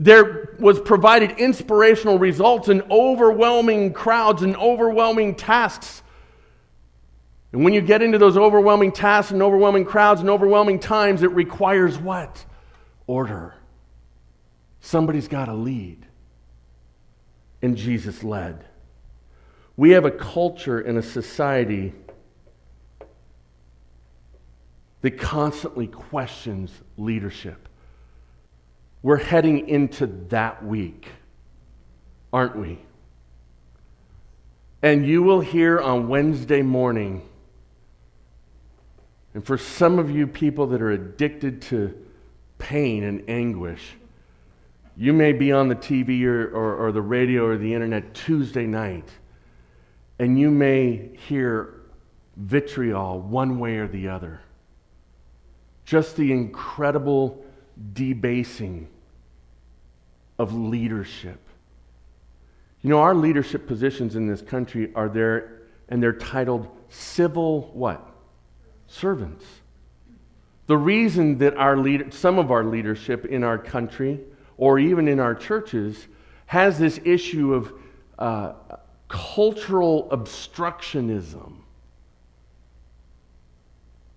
there 0.00 0.56
was 0.58 0.80
provided 0.80 1.32
inspirational 1.32 2.18
results 2.18 2.68
and 2.68 2.82
overwhelming 2.90 3.92
crowds 3.92 4.40
and 4.40 4.56
overwhelming 4.56 5.34
tasks. 5.34 6.02
And 7.52 7.62
when 7.64 7.74
you 7.74 7.82
get 7.82 8.00
into 8.00 8.16
those 8.16 8.38
overwhelming 8.38 8.92
tasks 8.92 9.30
and 9.30 9.42
overwhelming 9.42 9.84
crowds 9.84 10.22
and 10.22 10.30
overwhelming 10.30 10.78
times, 10.78 11.22
it 11.22 11.30
requires 11.32 11.98
what? 11.98 12.42
Order. 13.06 13.54
Somebody's 14.80 15.28
got 15.28 15.44
to 15.46 15.54
lead. 15.54 16.06
And 17.60 17.76
Jesus 17.76 18.24
led. 18.24 18.64
We 19.76 19.90
have 19.90 20.06
a 20.06 20.10
culture 20.10 20.80
and 20.80 20.96
a 20.96 21.02
society 21.02 21.92
that 25.02 25.18
constantly 25.18 25.88
questions 25.88 26.70
leadership. 26.96 27.68
We're 29.02 29.16
heading 29.16 29.68
into 29.68 30.06
that 30.28 30.64
week, 30.64 31.08
aren't 32.32 32.56
we? 32.56 32.78
And 34.82 35.06
you 35.06 35.22
will 35.22 35.40
hear 35.40 35.78
on 35.78 36.08
Wednesday 36.08 36.60
morning, 36.60 37.26
and 39.32 39.44
for 39.44 39.56
some 39.56 39.98
of 39.98 40.10
you 40.10 40.26
people 40.26 40.66
that 40.68 40.82
are 40.82 40.90
addicted 40.90 41.62
to 41.62 41.94
pain 42.58 43.04
and 43.04 43.28
anguish, 43.28 43.96
you 44.96 45.14
may 45.14 45.32
be 45.32 45.50
on 45.50 45.68
the 45.68 45.76
TV 45.76 46.24
or, 46.24 46.48
or, 46.48 46.76
or, 46.76 46.92
the 46.92 47.00
radio 47.00 47.46
or 47.46 47.56
the 47.56 47.72
internet 47.72 48.12
Tuesday 48.12 48.66
night, 48.66 49.08
and 50.18 50.38
you 50.38 50.50
may 50.50 51.10
hear 51.26 51.80
vitriol 52.36 53.20
one 53.20 53.58
way 53.58 53.76
or 53.76 53.88
the 53.88 54.08
other. 54.08 54.40
Just 55.86 56.16
the 56.16 56.32
incredible 56.32 57.42
debasing 57.92 58.88
of 60.38 60.54
leadership. 60.54 61.38
You 62.82 62.90
know, 62.90 63.00
our 63.00 63.14
leadership 63.14 63.66
positions 63.66 64.16
in 64.16 64.26
this 64.26 64.40
country 64.40 64.90
are 64.94 65.08
there, 65.08 65.62
and 65.88 66.02
they're 66.02 66.12
titled 66.12 66.68
civil 66.88 67.70
what? 67.74 68.06
Servants. 68.86 69.44
The 70.66 70.76
reason 70.76 71.38
that 71.38 71.56
our 71.56 71.76
leader, 71.76 72.10
some 72.10 72.38
of 72.38 72.50
our 72.50 72.64
leadership 72.64 73.26
in 73.26 73.44
our 73.44 73.58
country, 73.58 74.20
or 74.56 74.78
even 74.78 75.08
in 75.08 75.20
our 75.20 75.34
churches, 75.34 76.06
has 76.46 76.78
this 76.78 77.00
issue 77.04 77.54
of 77.54 77.72
uh, 78.18 78.52
cultural 79.08 80.08
obstructionism 80.10 81.56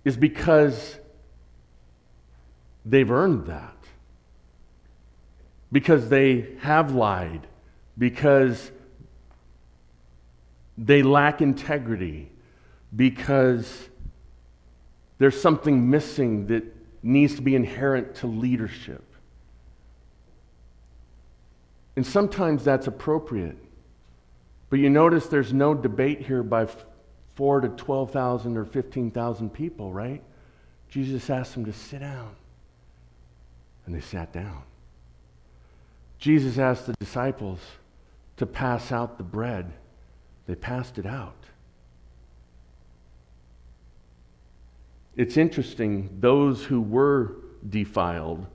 is 0.06 0.18
because 0.18 0.98
they've 2.86 3.10
earned 3.10 3.48
that. 3.48 3.76
Because 5.72 6.10
they 6.10 6.56
have 6.60 6.94
lied, 6.94 7.48
because 7.98 8.72
they 10.78 11.02
lack 11.02 11.42
integrity, 11.42 12.32
because 12.96 13.90
there's 15.18 15.40
something 15.40 15.90
missing 15.90 16.48
that 16.48 16.64
needs 17.02 17.36
to 17.36 17.42
be 17.42 17.56
inherent 17.56 18.16
to 18.16 18.28
leadership. 18.28 19.04
And 21.96 22.06
sometimes 22.06 22.64
that's 22.64 22.88
appropriate. 22.88 23.58
But 24.70 24.80
you 24.80 24.90
notice 24.90 25.28
there's 25.28 25.54
no 25.54 25.74
debate 25.74 26.22
here 26.22 26.42
by 26.42 26.68
four 27.36 27.62
to 27.62 27.70
12,000 27.70 28.58
or 28.58 28.66
15,000 28.66 29.50
people, 29.52 29.92
right? 29.94 30.24
Jesus 30.90 31.30
asked 31.30 31.54
them 31.54 31.66
to 31.66 31.74
sit 31.74 32.00
down. 32.00 32.36
And 33.86 33.94
they 33.94 34.02
sat 34.02 34.32
down. 34.32 34.64
Jesus 36.18 36.58
asked 36.58 36.88
the 36.88 36.94
disciples 37.00 37.60
to 38.38 38.46
pass 38.46 38.92
out 38.92 39.18
the 39.18 39.24
bread. 39.24 39.74
They 40.48 40.56
passed 40.56 40.98
it 40.98 41.06
out. 41.06 41.36
It's 45.16 45.38
interesting, 45.38 46.18
those 46.20 46.64
who 46.64 46.82
were 46.82 47.36
defiled, 47.70 48.48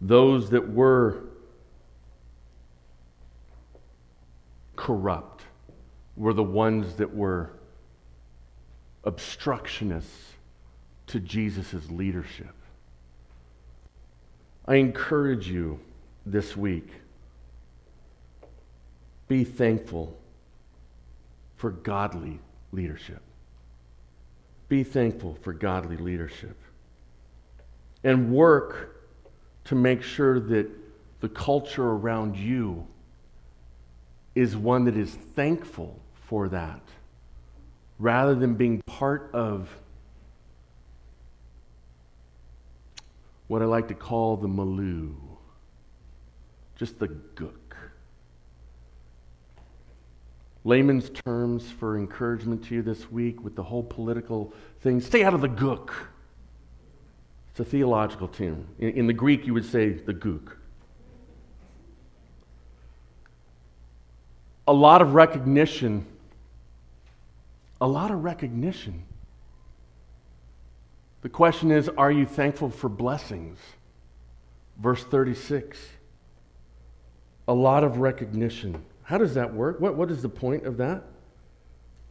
those 0.00 0.50
that 0.50 0.72
were 0.72 1.24
corrupt, 4.76 5.42
were 6.16 6.32
the 6.32 6.42
ones 6.42 6.96
that 6.96 7.14
were 7.14 7.52
obstructionists 9.04 10.32
to 11.06 11.20
Jesus' 11.20 11.90
leadership. 11.90 12.54
I 14.70 14.76
encourage 14.76 15.48
you 15.48 15.80
this 16.24 16.56
week 16.56 16.86
be 19.26 19.42
thankful 19.42 20.16
for 21.56 21.72
godly 21.72 22.38
leadership. 22.70 23.20
Be 24.68 24.84
thankful 24.84 25.36
for 25.42 25.52
godly 25.52 25.96
leadership. 25.96 26.56
And 28.04 28.30
work 28.30 29.08
to 29.64 29.74
make 29.74 30.04
sure 30.04 30.38
that 30.38 30.70
the 31.18 31.28
culture 31.28 31.88
around 31.88 32.36
you 32.36 32.86
is 34.36 34.56
one 34.56 34.84
that 34.84 34.96
is 34.96 35.12
thankful 35.12 35.98
for 36.28 36.48
that 36.48 36.82
rather 37.98 38.36
than 38.36 38.54
being 38.54 38.82
part 38.86 39.30
of 39.32 39.68
what 43.50 43.62
I 43.62 43.64
like 43.64 43.88
to 43.88 43.94
call 43.94 44.36
the 44.36 44.46
milieu, 44.46 45.08
just 46.76 47.00
the 47.00 47.08
gook. 47.08 47.50
Layman's 50.62 51.10
terms 51.10 51.68
for 51.68 51.98
encouragement 51.98 52.64
to 52.66 52.76
you 52.76 52.82
this 52.82 53.10
week 53.10 53.42
with 53.42 53.56
the 53.56 53.62
whole 53.64 53.82
political 53.82 54.52
thing 54.82 55.00
stay 55.00 55.24
out 55.24 55.34
of 55.34 55.40
the 55.40 55.48
gook. 55.48 55.90
It's 57.50 57.58
a 57.58 57.64
theological 57.64 58.28
term. 58.28 58.68
In, 58.78 58.90
in 58.90 59.06
the 59.08 59.12
Greek, 59.12 59.44
you 59.48 59.54
would 59.54 59.64
say 59.64 59.94
the 59.94 60.14
gook. 60.14 60.52
A 64.68 64.72
lot 64.72 65.02
of 65.02 65.14
recognition. 65.14 66.06
A 67.80 67.88
lot 67.88 68.12
of 68.12 68.22
recognition. 68.22 69.02
The 71.22 71.28
question 71.28 71.70
is 71.70 71.88
are 71.88 72.10
you 72.10 72.26
thankful 72.26 72.70
for 72.70 72.88
blessings? 72.88 73.58
Verse 74.78 75.04
36. 75.04 75.78
A 77.48 77.54
lot 77.54 77.84
of 77.84 77.98
recognition. 77.98 78.82
How 79.02 79.18
does 79.18 79.34
that 79.34 79.52
work? 79.52 79.80
What, 79.80 79.96
what 79.96 80.10
is 80.10 80.22
the 80.22 80.28
point 80.28 80.64
of 80.66 80.76
that? 80.78 81.02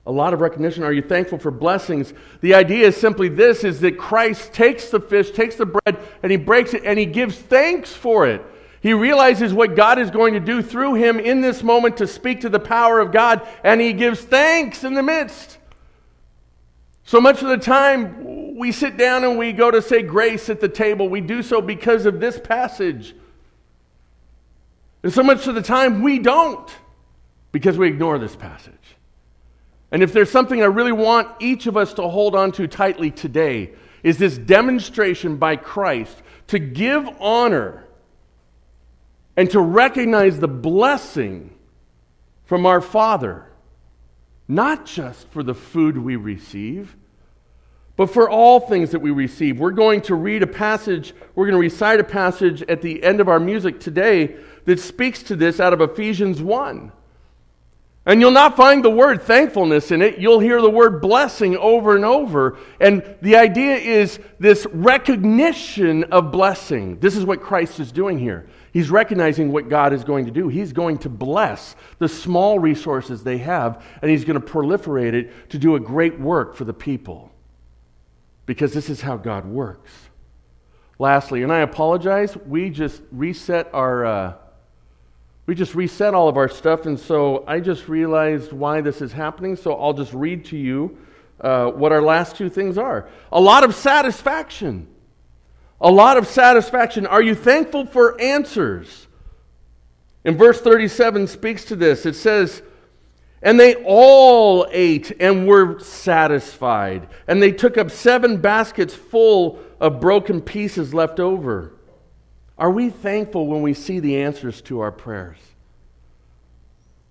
A 0.05 0.11
lot 0.11 0.33
of 0.33 0.41
recognition. 0.41 0.83
Are 0.83 0.93
you 0.93 1.01
thankful 1.01 1.37
for 1.37 1.51
blessings? 1.51 2.13
The 2.41 2.55
idea 2.55 2.87
is 2.87 2.97
simply 2.97 3.29
this 3.29 3.63
is 3.63 3.79
that 3.81 3.97
Christ 3.97 4.53
takes 4.53 4.89
the 4.89 4.99
fish, 4.99 5.31
takes 5.31 5.55
the 5.55 5.65
bread, 5.65 5.97
and 6.23 6.31
he 6.31 6.37
breaks 6.37 6.73
it 6.73 6.83
and 6.83 6.97
he 6.97 7.05
gives 7.05 7.37
thanks 7.37 7.93
for 7.93 8.27
it. 8.27 8.43
He 8.81 8.93
realizes 8.93 9.53
what 9.53 9.75
God 9.75 9.99
is 9.99 10.09
going 10.09 10.33
to 10.33 10.39
do 10.39 10.61
through 10.61 10.95
him 10.95 11.19
in 11.19 11.41
this 11.41 11.63
moment 11.63 11.97
to 11.97 12.07
speak 12.07 12.41
to 12.41 12.49
the 12.49 12.59
power 12.59 12.99
of 12.99 13.11
God, 13.11 13.47
and 13.63 13.81
he 13.81 13.93
gives 13.93 14.21
thanks 14.21 14.83
in 14.83 14.93
the 14.93 15.03
midst. 15.03 15.58
So 17.09 17.19
much 17.19 17.41
of 17.41 17.47
the 17.47 17.57
time, 17.57 18.55
we 18.55 18.71
sit 18.71 18.95
down 18.95 19.23
and 19.23 19.35
we 19.35 19.51
go 19.51 19.71
to 19.71 19.81
say 19.81 20.03
grace 20.03 20.47
at 20.47 20.59
the 20.59 20.69
table. 20.69 21.09
We 21.09 21.21
do 21.21 21.41
so 21.41 21.59
because 21.59 22.05
of 22.05 22.19
this 22.19 22.39
passage. 22.39 23.15
And 25.01 25.11
so 25.11 25.23
much 25.23 25.47
of 25.47 25.55
the 25.55 25.63
time, 25.63 26.03
we 26.03 26.19
don't 26.19 26.69
because 27.51 27.79
we 27.79 27.87
ignore 27.87 28.19
this 28.19 28.35
passage. 28.35 28.75
And 29.91 30.03
if 30.03 30.13
there's 30.13 30.29
something 30.29 30.61
I 30.61 30.65
really 30.65 30.91
want 30.91 31.29
each 31.39 31.65
of 31.65 31.75
us 31.75 31.95
to 31.95 32.07
hold 32.07 32.35
on 32.35 32.51
to 32.51 32.67
tightly 32.67 33.09
today, 33.09 33.71
is 34.03 34.19
this 34.19 34.37
demonstration 34.37 35.37
by 35.37 35.55
Christ 35.55 36.15
to 36.49 36.59
give 36.59 37.09
honor 37.19 37.87
and 39.35 39.49
to 39.49 39.59
recognize 39.59 40.39
the 40.39 40.47
blessing 40.47 41.55
from 42.45 42.67
our 42.67 42.81
Father, 42.81 43.51
not 44.47 44.85
just 44.85 45.27
for 45.29 45.41
the 45.41 45.55
food 45.55 45.97
we 45.97 46.15
receive, 46.15 46.95
but 47.99 48.09
for 48.09 48.29
all 48.29 48.61
things 48.61 48.91
that 48.91 49.01
we 49.01 49.11
receive. 49.11 49.59
We're 49.59 49.71
going 49.71 49.99
to 50.03 50.15
read 50.15 50.41
a 50.41 50.47
passage, 50.47 51.13
we're 51.35 51.47
going 51.47 51.55
to 51.55 51.59
recite 51.59 51.99
a 51.99 52.03
passage 52.05 52.61
at 52.61 52.81
the 52.81 53.03
end 53.03 53.19
of 53.19 53.27
our 53.27 53.41
music 53.41 53.81
today 53.81 54.37
that 54.63 54.79
speaks 54.79 55.21
to 55.23 55.35
this 55.35 55.59
out 55.59 55.73
of 55.73 55.81
Ephesians 55.81 56.41
1. 56.41 56.93
And 58.05 58.21
you'll 58.21 58.31
not 58.31 58.55
find 58.55 58.85
the 58.85 58.89
word 58.89 59.23
thankfulness 59.23 59.91
in 59.91 60.01
it. 60.01 60.17
You'll 60.17 60.39
hear 60.39 60.61
the 60.61 60.69
word 60.69 61.01
blessing 61.01 61.57
over 61.57 61.97
and 61.97 62.05
over. 62.05 62.57
And 62.79 63.03
the 63.21 63.35
idea 63.35 63.75
is 63.75 64.17
this 64.39 64.65
recognition 64.71 66.05
of 66.05 66.31
blessing. 66.31 66.99
This 66.99 67.17
is 67.17 67.25
what 67.25 67.41
Christ 67.41 67.81
is 67.81 67.91
doing 67.91 68.17
here. 68.17 68.47
He's 68.71 68.89
recognizing 68.89 69.51
what 69.51 69.67
God 69.67 69.91
is 69.91 70.05
going 70.05 70.23
to 70.23 70.31
do. 70.31 70.47
He's 70.47 70.71
going 70.71 70.99
to 70.99 71.09
bless 71.09 71.75
the 71.97 72.07
small 72.07 72.59
resources 72.59 73.25
they 73.25 73.39
have, 73.39 73.83
and 74.01 74.09
He's 74.09 74.23
going 74.23 74.39
to 74.39 74.47
proliferate 74.47 75.11
it 75.11 75.49
to 75.49 75.57
do 75.57 75.75
a 75.75 75.81
great 75.81 76.17
work 76.17 76.55
for 76.55 76.63
the 76.63 76.73
people. 76.73 77.28
Because 78.49 78.73
this 78.73 78.89
is 78.89 78.99
how 78.99 79.15
God 79.15 79.45
works. 79.45 79.91
Lastly, 80.97 81.43
and 81.43 81.53
I 81.53 81.59
apologize, 81.59 82.35
we 82.35 82.71
just 82.71 82.99
reset 83.11 83.69
our. 83.73 84.03
Uh, 84.07 84.33
we 85.45 85.53
just 85.53 85.75
reset 85.75 86.15
all 86.15 86.27
of 86.27 86.35
our 86.35 86.49
stuff, 86.49 86.87
and 86.87 86.99
so 86.99 87.43
I 87.45 87.59
just 87.59 87.87
realized 87.87 88.51
why 88.51 88.81
this 88.81 89.03
is 89.03 89.11
happening. 89.11 89.55
So 89.55 89.75
I'll 89.75 89.93
just 89.93 90.15
read 90.15 90.45
to 90.45 90.57
you 90.57 90.97
uh, 91.39 91.67
what 91.67 91.91
our 91.91 92.01
last 92.01 92.37
two 92.37 92.49
things 92.49 92.79
are. 92.79 93.07
A 93.31 93.39
lot 93.39 93.63
of 93.63 93.75
satisfaction. 93.75 94.87
A 95.79 95.91
lot 95.91 96.17
of 96.17 96.25
satisfaction. 96.25 97.05
Are 97.05 97.21
you 97.21 97.35
thankful 97.35 97.85
for 97.85 98.19
answers? 98.19 99.05
In 100.25 100.37
verse 100.37 100.59
37 100.59 101.27
speaks 101.27 101.65
to 101.65 101.75
this. 101.75 102.03
It 102.03 102.15
says, 102.15 102.63
And 103.41 103.59
they 103.59 103.75
all 103.75 104.67
ate 104.71 105.11
and 105.19 105.47
were 105.47 105.79
satisfied. 105.79 107.07
And 107.27 107.41
they 107.41 107.51
took 107.51 107.77
up 107.77 107.89
seven 107.89 108.37
baskets 108.37 108.93
full 108.93 109.59
of 109.79 110.01
broken 110.01 110.41
pieces 110.41 110.93
left 110.93 111.19
over. 111.19 111.73
Are 112.57 112.71
we 112.71 112.89
thankful 112.89 113.47
when 113.47 113.61
we 113.61 113.73
see 113.73 113.99
the 113.99 114.21
answers 114.21 114.61
to 114.63 114.81
our 114.81 114.91
prayers? 114.91 115.37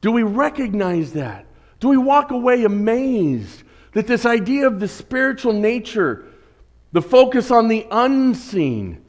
Do 0.02 0.12
we 0.12 0.22
recognize 0.22 1.14
that? 1.14 1.46
Do 1.80 1.88
we 1.88 1.96
walk 1.96 2.30
away 2.30 2.64
amazed 2.64 3.62
that 3.92 4.06
this 4.06 4.26
idea 4.26 4.66
of 4.66 4.80
the 4.80 4.88
spiritual 4.88 5.54
nature, 5.54 6.26
the 6.92 7.02
focus 7.02 7.50
on 7.50 7.68
the 7.68 7.86
unseen, 7.90 9.04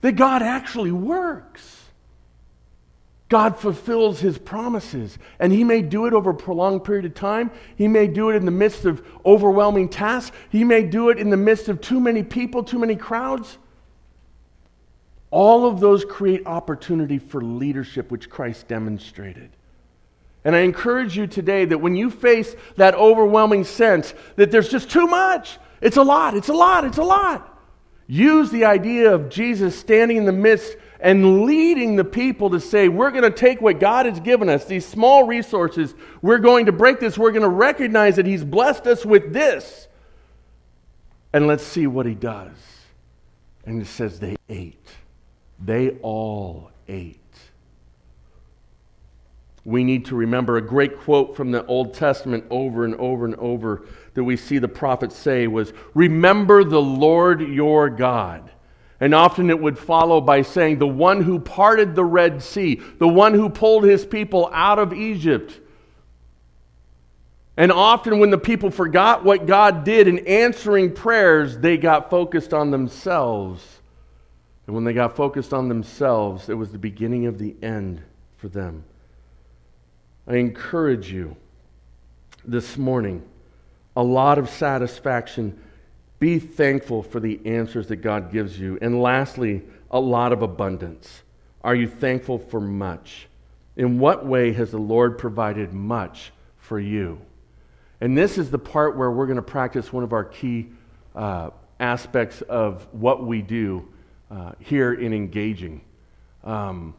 that 0.00 0.12
God 0.12 0.42
actually 0.42 0.90
works? 0.90 1.81
God 3.32 3.58
fulfills 3.58 4.20
his 4.20 4.36
promises, 4.36 5.16
and 5.38 5.50
he 5.50 5.64
may 5.64 5.80
do 5.80 6.04
it 6.04 6.12
over 6.12 6.32
a 6.32 6.34
prolonged 6.34 6.84
period 6.84 7.06
of 7.06 7.14
time. 7.14 7.50
He 7.76 7.88
may 7.88 8.06
do 8.06 8.28
it 8.28 8.36
in 8.36 8.44
the 8.44 8.50
midst 8.50 8.84
of 8.84 9.02
overwhelming 9.24 9.88
tasks. 9.88 10.36
He 10.50 10.64
may 10.64 10.82
do 10.82 11.08
it 11.08 11.16
in 11.16 11.30
the 11.30 11.38
midst 11.38 11.70
of 11.70 11.80
too 11.80 11.98
many 11.98 12.22
people, 12.22 12.62
too 12.62 12.78
many 12.78 12.94
crowds. 12.94 13.56
All 15.30 15.64
of 15.64 15.80
those 15.80 16.04
create 16.04 16.46
opportunity 16.46 17.16
for 17.16 17.40
leadership, 17.40 18.10
which 18.10 18.28
Christ 18.28 18.68
demonstrated. 18.68 19.48
And 20.44 20.54
I 20.54 20.58
encourage 20.58 21.16
you 21.16 21.26
today 21.26 21.64
that 21.64 21.78
when 21.78 21.96
you 21.96 22.10
face 22.10 22.54
that 22.76 22.94
overwhelming 22.94 23.64
sense 23.64 24.12
that 24.36 24.50
there's 24.50 24.68
just 24.68 24.90
too 24.90 25.06
much, 25.06 25.58
it's 25.80 25.96
a 25.96 26.02
lot, 26.02 26.36
it's 26.36 26.50
a 26.50 26.52
lot, 26.52 26.84
it's 26.84 26.98
a 26.98 27.02
lot. 27.02 27.48
Use 28.06 28.50
the 28.50 28.66
idea 28.66 29.14
of 29.14 29.30
Jesus 29.30 29.74
standing 29.74 30.18
in 30.18 30.26
the 30.26 30.32
midst 30.32 30.76
and 31.02 31.44
leading 31.44 31.96
the 31.96 32.04
people 32.04 32.50
to 32.50 32.60
say, 32.60 32.88
We're 32.88 33.10
going 33.10 33.24
to 33.24 33.30
take 33.30 33.60
what 33.60 33.78
God 33.78 34.06
has 34.06 34.20
given 34.20 34.48
us, 34.48 34.64
these 34.64 34.86
small 34.86 35.24
resources, 35.24 35.94
we're 36.22 36.38
going 36.38 36.66
to 36.66 36.72
break 36.72 37.00
this, 37.00 37.18
we're 37.18 37.32
going 37.32 37.42
to 37.42 37.48
recognize 37.48 38.16
that 38.16 38.24
He's 38.26 38.44
blessed 38.44 38.86
us 38.86 39.04
with 39.04 39.32
this, 39.32 39.88
and 41.32 41.46
let's 41.46 41.64
see 41.64 41.86
what 41.86 42.06
He 42.06 42.14
does. 42.14 42.56
And 43.66 43.82
it 43.82 43.86
says 43.86 44.18
they 44.18 44.36
ate. 44.48 44.88
They 45.64 45.90
all 46.02 46.70
ate 46.88 47.18
we 49.64 49.84
need 49.84 50.06
to 50.06 50.16
remember 50.16 50.56
a 50.56 50.62
great 50.62 50.98
quote 50.98 51.36
from 51.36 51.52
the 51.52 51.64
Old 51.66 51.94
Testament 51.94 52.44
over 52.50 52.84
and 52.84 52.94
over 52.96 53.24
and 53.24 53.36
over 53.36 53.86
that 54.14 54.24
we 54.24 54.36
see 54.36 54.58
the 54.58 54.68
prophets 54.68 55.16
say 55.16 55.46
was, 55.46 55.72
Remember 55.94 56.64
the 56.64 56.82
Lord 56.82 57.40
your 57.40 57.88
God. 57.88 58.50
And 59.02 59.16
often 59.16 59.50
it 59.50 59.58
would 59.60 59.80
follow 59.80 60.20
by 60.20 60.42
saying, 60.42 60.78
The 60.78 60.86
one 60.86 61.22
who 61.22 61.40
parted 61.40 61.96
the 61.96 62.04
Red 62.04 62.40
Sea, 62.40 62.80
the 63.00 63.08
one 63.08 63.34
who 63.34 63.50
pulled 63.50 63.82
his 63.82 64.06
people 64.06 64.48
out 64.52 64.78
of 64.78 64.92
Egypt. 64.92 65.58
And 67.56 67.72
often 67.72 68.20
when 68.20 68.30
the 68.30 68.38
people 68.38 68.70
forgot 68.70 69.24
what 69.24 69.46
God 69.46 69.82
did 69.82 70.06
in 70.06 70.20
answering 70.20 70.94
prayers, 70.94 71.58
they 71.58 71.78
got 71.78 72.10
focused 72.10 72.54
on 72.54 72.70
themselves. 72.70 73.80
And 74.68 74.76
when 74.76 74.84
they 74.84 74.92
got 74.92 75.16
focused 75.16 75.52
on 75.52 75.68
themselves, 75.68 76.48
it 76.48 76.54
was 76.54 76.70
the 76.70 76.78
beginning 76.78 77.26
of 77.26 77.40
the 77.40 77.56
end 77.60 78.02
for 78.36 78.46
them. 78.46 78.84
I 80.28 80.36
encourage 80.36 81.10
you 81.10 81.36
this 82.44 82.78
morning 82.78 83.24
a 83.96 84.02
lot 84.04 84.38
of 84.38 84.48
satisfaction. 84.48 85.58
Be 86.22 86.38
thankful 86.38 87.02
for 87.02 87.18
the 87.18 87.40
answers 87.44 87.88
that 87.88 87.96
God 87.96 88.30
gives 88.30 88.56
you. 88.56 88.78
And 88.80 89.02
lastly, 89.02 89.60
a 89.90 89.98
lot 89.98 90.32
of 90.32 90.42
abundance. 90.42 91.22
Are 91.64 91.74
you 91.74 91.88
thankful 91.88 92.38
for 92.38 92.60
much? 92.60 93.26
In 93.74 93.98
what 93.98 94.24
way 94.24 94.52
has 94.52 94.70
the 94.70 94.78
Lord 94.78 95.18
provided 95.18 95.72
much 95.72 96.30
for 96.58 96.78
you? 96.78 97.20
And 98.00 98.16
this 98.16 98.38
is 98.38 98.52
the 98.52 98.58
part 98.60 98.96
where 98.96 99.10
we're 99.10 99.26
going 99.26 99.34
to 99.34 99.42
practice 99.42 99.92
one 99.92 100.04
of 100.04 100.12
our 100.12 100.22
key 100.22 100.68
uh, 101.16 101.50
aspects 101.80 102.40
of 102.42 102.86
what 102.92 103.26
we 103.26 103.42
do 103.42 103.88
uh, 104.30 104.52
here 104.60 104.94
in 104.94 105.12
engaging. 105.12 105.80
Um, 106.44 106.94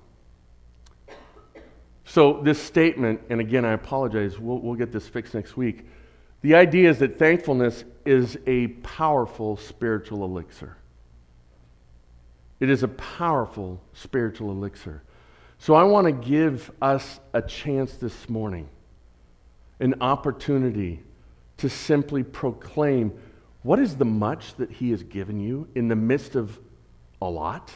so, 2.04 2.42
this 2.42 2.62
statement, 2.62 3.22
and 3.30 3.40
again, 3.40 3.64
I 3.64 3.72
apologize, 3.72 4.38
we'll, 4.38 4.60
we'll 4.60 4.76
get 4.76 4.92
this 4.92 5.08
fixed 5.08 5.34
next 5.34 5.56
week. 5.56 5.88
The 6.42 6.56
idea 6.56 6.90
is 6.90 7.00
that 7.00 7.18
thankfulness 7.18 7.86
is 8.06 8.38
a 8.48 8.68
powerful 8.68 9.58
spiritual 9.58 10.24
elixir. 10.24 10.78
It 12.60 12.70
is 12.70 12.84
a 12.84 12.88
powerful 12.88 13.82
spiritual 13.94 14.52
elixir. 14.52 15.04
So, 15.58 15.76
I 15.76 15.84
want 15.84 16.08
to 16.08 16.12
give 16.12 16.72
us 16.82 17.20
a 17.34 17.42
chance 17.42 17.94
this 17.94 18.30
morning, 18.30 18.68
an 19.80 19.96
opportunity 20.02 21.02
to 21.58 21.70
simply 21.70 22.24
proclaim 22.24 23.14
what 23.62 23.80
is 23.80 23.96
the 23.96 24.06
much 24.06 24.56
that 24.56 24.72
He 24.72 24.92
has 24.92 25.04
given 25.04 25.40
you 25.40 25.68
in 25.76 25.88
the 25.88 25.96
midst 25.96 26.36
of 26.36 26.60
a 27.22 27.30
lot, 27.30 27.72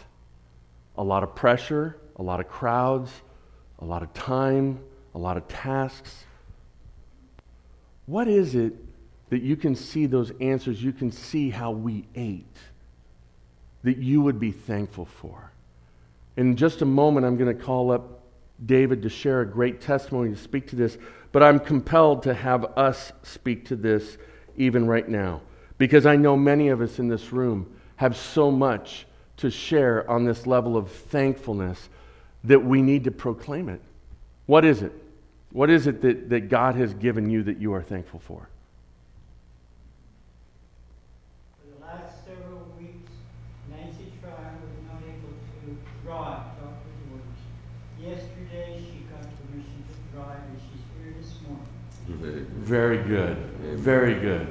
a 0.97 1.03
lot 1.03 1.23
of 1.23 1.35
pressure, 1.35 1.97
a 2.17 2.23
lot 2.23 2.39
of 2.39 2.49
crowds 2.49 3.11
a 3.79 3.85
lot 3.85 4.01
of 4.03 4.13
time, 4.13 4.79
a 5.13 5.17
lot 5.17 5.37
of 5.37 5.47
tasks. 5.47 6.25
What 8.05 8.27
is 8.27 8.55
it 8.55 8.73
that 9.29 9.41
you 9.41 9.55
can 9.55 9.75
see 9.75 10.05
those 10.05 10.31
answers? 10.39 10.81
You 10.83 10.93
can 10.93 11.11
see 11.11 11.49
how 11.49 11.71
we 11.71 12.05
ate 12.15 12.45
that 13.83 13.97
you 13.97 14.21
would 14.21 14.39
be 14.39 14.51
thankful 14.51 15.05
for. 15.05 15.51
In 16.35 16.55
just 16.55 16.81
a 16.81 16.85
moment, 16.85 17.25
I'm 17.25 17.37
going 17.37 17.55
to 17.55 17.63
call 17.63 17.91
up 17.91 18.21
David 18.65 19.01
to 19.03 19.09
share 19.09 19.41
a 19.41 19.45
great 19.45 19.81
testimony 19.81 20.31
to 20.31 20.37
speak 20.37 20.67
to 20.67 20.75
this, 20.75 20.97
but 21.31 21.43
I'm 21.43 21.59
compelled 21.59 22.23
to 22.23 22.33
have 22.33 22.65
us 22.77 23.11
speak 23.23 23.65
to 23.65 23.75
this 23.75 24.17
even 24.55 24.87
right 24.87 25.07
now 25.07 25.41
because 25.77 26.05
I 26.05 26.15
know 26.15 26.35
many 26.35 26.69
of 26.69 26.81
us 26.81 26.99
in 26.99 27.07
this 27.07 27.31
room 27.31 27.71
have 27.97 28.15
so 28.15 28.51
much 28.51 29.05
to 29.37 29.51
share 29.51 30.09
on 30.09 30.25
this 30.25 30.47
level 30.47 30.75
of 30.75 30.91
thankfulness 30.91 31.89
that 32.43 32.63
we 32.63 32.81
need 32.81 33.03
to 33.03 33.11
proclaim 33.11 33.69
it. 33.69 33.81
What 34.45 34.65
is 34.65 34.81
it? 34.81 34.91
What 35.51 35.69
is 35.69 35.87
it 35.87 36.01
that, 36.01 36.29
that 36.29 36.49
God 36.49 36.75
has 36.75 36.93
given 36.93 37.29
you 37.29 37.43
that 37.43 37.59
you 37.59 37.73
are 37.73 37.81
thankful 37.81 38.19
for? 38.19 38.49
For 41.59 41.79
the 41.79 41.85
last 41.85 42.25
several 42.25 42.67
weeks, 42.79 43.11
Nancy 43.69 44.11
Tryon 44.21 44.59
was 44.61 44.77
not 44.87 45.01
able 45.03 45.33
to 45.33 45.77
drive, 46.03 46.43
Dr. 46.59 46.91
George. 47.09 47.41
Yesterday, 47.99 48.81
she 48.81 49.05
got 49.11 49.21
permission 49.21 49.83
to 49.87 50.15
drive, 50.17 50.41
and 50.49 50.59
she's 50.61 50.83
here 50.97 51.15
this 51.19 51.33
morning. 51.47 52.56
Very 52.67 52.97
good. 52.97 53.37
Very 53.77 54.19
good. 54.19 54.47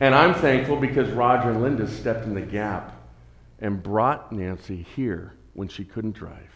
And 0.00 0.14
I'm 0.14 0.34
thankful 0.34 0.76
because 0.76 1.08
Roger 1.10 1.50
and 1.50 1.62
Linda 1.62 1.88
stepped 1.88 2.24
in 2.24 2.34
the 2.34 2.40
gap 2.40 2.96
and 3.60 3.82
brought 3.82 4.32
Nancy 4.32 4.86
here 4.94 5.34
when 5.54 5.68
she 5.68 5.84
couldn't 5.84 6.12
drive. 6.12 6.50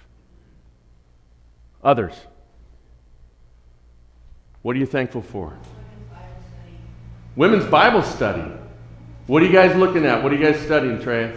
Others. 1.82 2.14
What 4.62 4.74
are 4.76 4.78
you 4.78 4.86
thankful 4.86 5.22
for? 5.22 5.50
Women's 5.50 6.10
Bible 6.10 6.42
study. 6.48 6.76
Women's 7.36 7.66
Bible 7.66 8.02
study. 8.02 8.52
What 9.26 9.42
are 9.42 9.46
you 9.46 9.52
guys 9.52 9.76
looking 9.76 10.06
at? 10.06 10.22
What 10.22 10.32
are 10.32 10.36
you 10.36 10.44
guys 10.44 10.60
studying, 10.60 11.00
Trey? 11.00 11.32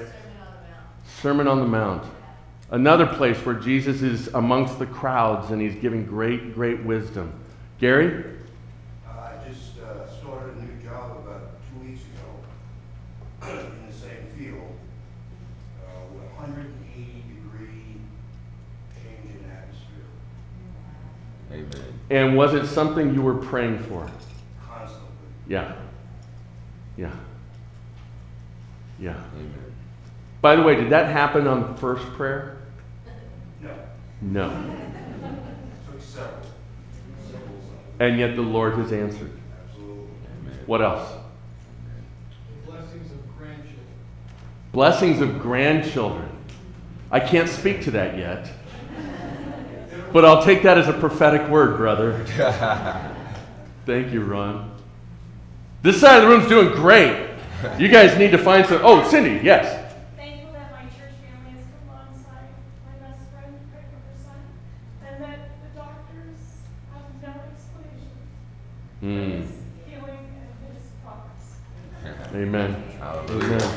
Sermon 1.21 1.47
on 1.47 1.59
the 1.59 1.65
Mount. 1.65 2.03
Sermon 2.03 2.03
on 2.03 2.03
the 2.03 2.07
Mount. 2.07 2.13
Another 2.71 3.07
place 3.07 3.37
where 3.45 3.55
Jesus 3.55 4.03
is 4.03 4.27
amongst 4.29 4.77
the 4.77 4.85
crowds 4.85 5.49
and 5.49 5.59
he's 5.59 5.73
giving 5.75 6.05
great, 6.05 6.53
great 6.53 6.83
wisdom. 6.83 7.33
Gary? 7.79 8.25
Uh, 9.07 9.11
I 9.11 9.47
just 9.47 9.79
uh, 9.79 10.07
started 10.19 10.55
a 10.57 10.61
new 10.61 10.83
job 10.83 11.17
about 11.17 11.51
two 11.71 11.87
weeks 11.87 12.01
ago 12.01 13.51
in 13.51 13.87
the 13.87 13.93
same 13.93 14.27
field. 14.37 14.75
Uh, 15.81 16.13
with 16.13 16.29
180 16.37 17.23
degree 17.27 18.01
change 19.01 19.35
in 19.35 19.49
atmosphere 19.49 20.05
Amen. 21.51 21.98
And 22.09 22.35
was 22.35 22.53
it 22.53 22.65
something 22.67 23.13
you 23.13 23.21
were 23.21 23.35
praying 23.35 23.79
for? 23.83 24.09
constantly. 24.67 25.07
Yeah. 25.47 25.73
Yeah. 26.97 27.11
Yeah. 28.99 29.15
Amen. 29.35 29.53
By 30.41 30.55
the 30.55 30.63
way, 30.63 30.75
did 30.75 30.89
that 30.89 31.11
happen 31.11 31.47
on 31.47 31.71
the 31.73 31.77
first 31.79 32.05
prayer? 32.13 32.57
No, 33.61 33.69
No. 34.21 34.49
took 35.89 36.01
several, 36.01 36.41
several, 37.29 37.49
And 37.99 38.17
yet 38.19 38.35
the 38.35 38.41
Lord 38.41 38.73
has 38.75 38.91
answered. 38.91 39.31
absolutely. 39.67 40.03
Amen. 40.41 40.59
What 40.65 40.81
else? 40.81 41.07
Blessings 42.65 43.11
of 43.11 43.37
grandchildren. 43.37 43.85
Blessings 44.71 45.21
of 45.21 45.39
grandchildren. 45.39 46.29
I 47.11 47.19
can't 47.19 47.49
speak 47.49 47.81
to 47.83 47.91
that 47.91 48.17
yet. 48.17 48.49
But 50.11 50.25
I'll 50.25 50.43
take 50.43 50.63
that 50.63 50.77
as 50.77 50.87
a 50.87 50.93
prophetic 50.93 51.47
word, 51.49 51.77
brother. 51.77 52.23
Thank 53.85 54.11
you, 54.11 54.23
Ron. 54.23 54.71
This 55.81 55.99
side 56.01 56.17
of 56.17 56.23
the 56.23 56.29
room's 56.29 56.47
doing 56.49 56.69
great. 56.75 57.27
You 57.77 57.89
guys 57.89 58.17
need 58.17 58.31
to 58.31 58.37
find 58.37 58.65
some. 58.65 58.81
Oh, 58.83 59.07
Cindy, 59.09 59.43
yes. 59.43 59.65
Thankful 60.17 60.51
that 60.53 60.71
my 60.71 60.81
church 60.83 61.15
family 61.21 61.51
has 61.57 61.65
come 61.67 61.89
alongside 61.89 62.47
my 62.85 63.07
best 63.07 63.21
friend, 63.31 63.53
pray 63.71 63.81
for 63.83 63.99
her 64.01 64.17
son, 64.23 64.41
and 65.07 65.23
that 65.23 65.39
the 65.61 65.69
doctors 65.79 66.39
have 66.93 67.07
no 67.21 67.31
explanation 67.51 68.25
for 68.99 69.05
Hmm. 69.05 69.41
his 69.41 69.51
healing 69.87 70.25
and 70.39 70.73
his 70.73 70.87
progress. 71.03 72.33
Amen. 72.33 72.83
Hallelujah. 72.99 73.55
Amen. 73.55 73.69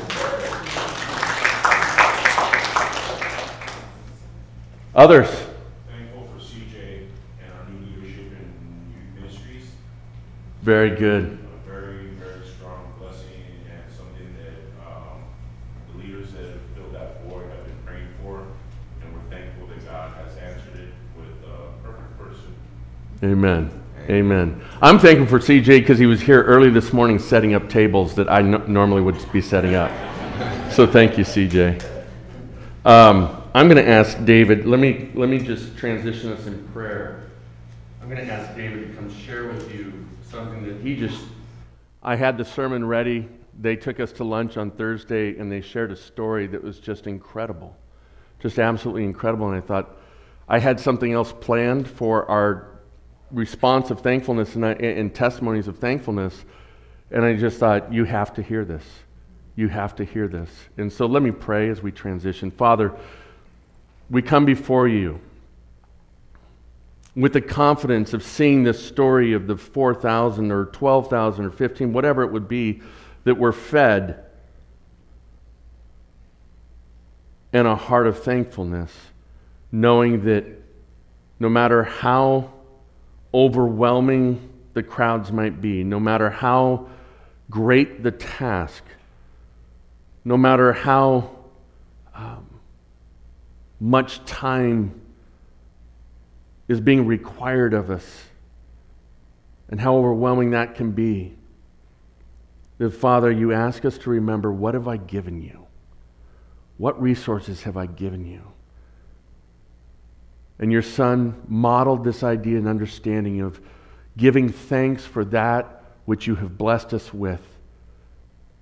Others? 4.95 5.29
Thankful 5.89 6.27
for 6.33 6.39
CJ 6.39 7.07
and 7.41 7.51
our 7.51 7.65
new 7.69 7.79
leadership 7.99 8.31
in 8.31 8.93
youth 8.93 9.09
ministries. 9.21 9.67
Very 10.63 10.91
good. 10.91 11.25
A 11.25 11.69
very, 11.69 12.05
very 12.11 12.47
strong 12.47 12.93
blessing 12.97 13.27
and 13.69 13.83
something 13.97 14.33
that 14.37 14.87
um, 14.87 15.21
the 15.91 16.01
leaders 16.01 16.31
that 16.31 16.45
have 16.45 16.61
filled 16.73 16.93
that 16.93 17.27
board 17.27 17.49
have 17.49 17.65
been 17.65 17.75
praying 17.85 18.07
for. 18.23 18.45
And 19.01 19.13
we're 19.13 19.29
thankful 19.29 19.67
that 19.67 19.85
God 19.85 20.13
has 20.13 20.37
answered 20.37 20.79
it 20.79 20.93
with 21.17 21.49
a 21.51 21.85
perfect 21.85 22.17
person. 22.17 22.55
Amen. 23.23 23.71
Amen. 24.09 24.63
I'm 24.81 24.99
thankful 24.99 25.27
for 25.27 25.39
CJ 25.39 25.81
because 25.81 25.99
he 25.99 26.05
was 26.05 26.21
here 26.21 26.41
early 26.43 26.69
this 26.69 26.93
morning 26.93 27.19
setting 27.19 27.53
up 27.53 27.67
tables 27.67 28.15
that 28.15 28.31
I 28.31 28.41
normally 28.41 29.01
would 29.01 29.17
be 29.33 29.41
setting 29.41 29.75
up. 29.75 29.91
So 30.71 30.87
thank 30.87 31.17
you, 31.17 31.25
CJ. 31.25 31.83
Um, 32.85 33.43
I'm 33.53 33.67
going 33.67 33.83
to 33.83 33.91
ask 33.91 34.23
David. 34.23 34.65
Let 34.65 34.79
me 34.79 35.11
let 35.13 35.27
me 35.27 35.39
just 35.39 35.75
transition 35.75 36.31
us 36.31 36.47
in 36.47 36.65
prayer. 36.69 37.25
I'm 38.01 38.09
going 38.09 38.25
to 38.25 38.31
ask 38.31 38.55
David 38.55 38.87
to 38.87 38.93
come 38.93 39.13
share 39.13 39.49
with 39.49 39.69
you 39.75 39.91
something 40.33 40.63
that 40.65 40.81
he 40.81 40.95
just. 40.95 41.23
I 42.01 42.15
had 42.15 42.37
the 42.39 42.45
sermon 42.45 42.85
ready. 42.85 43.29
They 43.61 43.75
took 43.75 43.99
us 43.99 44.11
to 44.13 44.23
lunch 44.23 44.57
on 44.57 44.71
Thursday 44.71 45.37
and 45.37 45.51
they 45.51 45.61
shared 45.61 45.91
a 45.91 45.95
story 45.95 46.47
that 46.47 46.63
was 46.63 46.79
just 46.79 47.05
incredible, 47.05 47.77
just 48.39 48.57
absolutely 48.57 49.03
incredible. 49.03 49.47
And 49.47 49.55
I 49.55 49.61
thought 49.61 49.95
I 50.49 50.57
had 50.57 50.79
something 50.79 51.13
else 51.13 51.31
planned 51.39 51.87
for 51.87 52.29
our 52.29 52.67
response 53.31 53.91
of 53.91 54.01
thankfulness 54.01 54.55
and, 54.55 54.65
and, 54.65 55.13
testimonies 55.13 55.67
of 55.67 55.77
thankfulness. 55.77 56.45
And 57.11 57.23
I 57.23 57.35
just 57.35 57.59
thought, 57.59 57.93
you 57.93 58.03
have 58.05 58.33
to 58.33 58.41
hear 58.41 58.65
this. 58.65 58.83
You 59.55 59.67
have 59.67 59.95
to 59.97 60.03
hear 60.03 60.27
this. 60.27 60.49
And 60.77 60.91
so 60.91 61.05
let 61.05 61.21
me 61.21 61.29
pray 61.29 61.69
as 61.69 61.83
we 61.83 61.91
transition. 61.91 62.49
Father, 62.49 62.91
we 64.09 64.23
come 64.23 64.45
before 64.45 64.87
you 64.87 65.19
with 67.15 67.33
the 67.33 67.41
confidence 67.41 68.13
of 68.13 68.23
seeing 68.23 68.63
this 68.63 68.83
story 68.83 69.33
of 69.33 69.47
the 69.47 69.55
4,000 69.55 70.51
or 70.51 70.65
12,000 70.65 71.45
or 71.45 71.51
15, 71.51 71.93
whatever 71.93 72.23
it 72.23 72.31
would 72.31 72.47
be, 72.47 72.81
that 73.23 73.35
were 73.35 73.53
fed 73.53 74.23
and 77.53 77.67
a 77.67 77.75
heart 77.75 78.07
of 78.07 78.23
thankfulness, 78.23 78.91
knowing 79.71 80.25
that 80.25 80.45
no 81.39 81.49
matter 81.49 81.83
how 81.83 82.51
overwhelming 83.33 84.49
the 84.73 84.81
crowds 84.81 85.31
might 85.31 85.61
be, 85.61 85.83
no 85.83 85.99
matter 85.99 86.31
how 86.31 86.87
great 87.49 88.01
the 88.01 88.11
task, 88.11 88.83
no 90.25 90.35
matter 90.35 90.73
how 90.73 91.29
um, 92.15 92.47
much 93.79 94.23
time 94.25 94.99
is 96.73 96.81
being 96.81 97.05
required 97.05 97.73
of 97.73 97.91
us, 97.91 98.23
and 99.69 99.79
how 99.79 99.95
overwhelming 99.95 100.51
that 100.51 100.73
can 100.73 100.91
be. 100.91 101.35
That, 102.79 102.89
Father, 102.89 103.31
you 103.31 103.53
ask 103.53 103.85
us 103.85 103.97
to 103.99 104.09
remember 104.09 104.51
what 104.51 104.73
have 104.73 104.87
I 104.87 104.97
given 104.97 105.41
you? 105.41 105.67
What 106.77 106.99
resources 106.99 107.61
have 107.63 107.77
I 107.77 107.85
given 107.85 108.25
you? 108.25 108.41
And 110.57 110.71
your 110.71 110.81
son 110.81 111.43
modeled 111.47 112.03
this 112.03 112.23
idea 112.23 112.57
and 112.57 112.67
understanding 112.67 113.41
of 113.41 113.61
giving 114.17 114.49
thanks 114.49 115.05
for 115.05 115.23
that 115.25 115.83
which 116.05 116.25
you 116.25 116.35
have 116.35 116.57
blessed 116.57 116.93
us 116.93 117.13
with. 117.13 117.41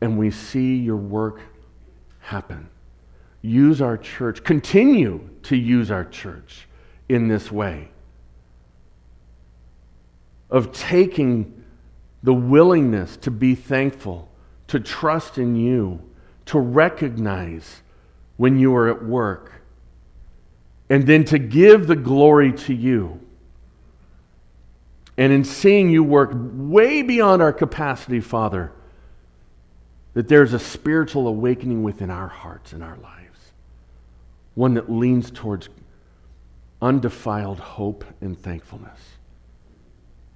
And 0.01 0.20
we 0.20 0.32
see 0.32 0.76
your 0.76 0.97
work 0.97 1.39
happen. 2.20 2.70
Use 3.41 3.82
our 3.82 3.97
church, 3.97 4.43
continue 4.43 5.30
to 5.43 5.55
use 5.55 5.91
our 5.91 6.05
church 6.05 6.68
in 7.07 7.30
this 7.30 7.49
way 7.49 7.89
of 10.52 10.72
taking 10.72 11.64
the 12.22 12.34
willingness 12.34 13.18
to 13.18 13.32
be 13.32 13.56
thankful, 13.56 14.30
to 14.68 14.80
trust 14.80 15.38
in 15.38 15.56
you, 15.56 16.02
to 16.45 16.60
recognize 16.60 17.82
when 18.38 18.60
you 18.60 18.76
are 18.76 18.89
at 18.89 19.04
work 19.04 19.62
and 20.89 21.08
then 21.08 21.24
to 21.24 21.39
give 21.39 21.88
the 21.88 21.95
glory 21.95 22.52
to 22.52 22.74
you. 22.74 23.20
And 25.18 25.32
in 25.32 25.45
seeing 25.45 25.89
you 25.89 26.04
work 26.04 26.32
way 26.34 27.02
beyond 27.02 27.41
our 27.41 27.54
capacity, 27.54 28.20
Father, 28.20 28.72
that 30.14 30.28
there's 30.28 30.54
a 30.54 30.60
spiritual 30.60 31.28
awakening 31.28 31.84
within 31.84 32.10
our 32.10 32.28
hearts 32.28 32.74
and 32.74 32.84
our 32.84 32.97
lives, 32.97 33.54
one 34.56 34.74
that 34.74 34.91
leans 34.91 35.32
towards 35.32 35.70
undefiled 36.82 37.60
hope 37.60 38.04
and 38.20 38.38
thankfulness. 38.38 38.99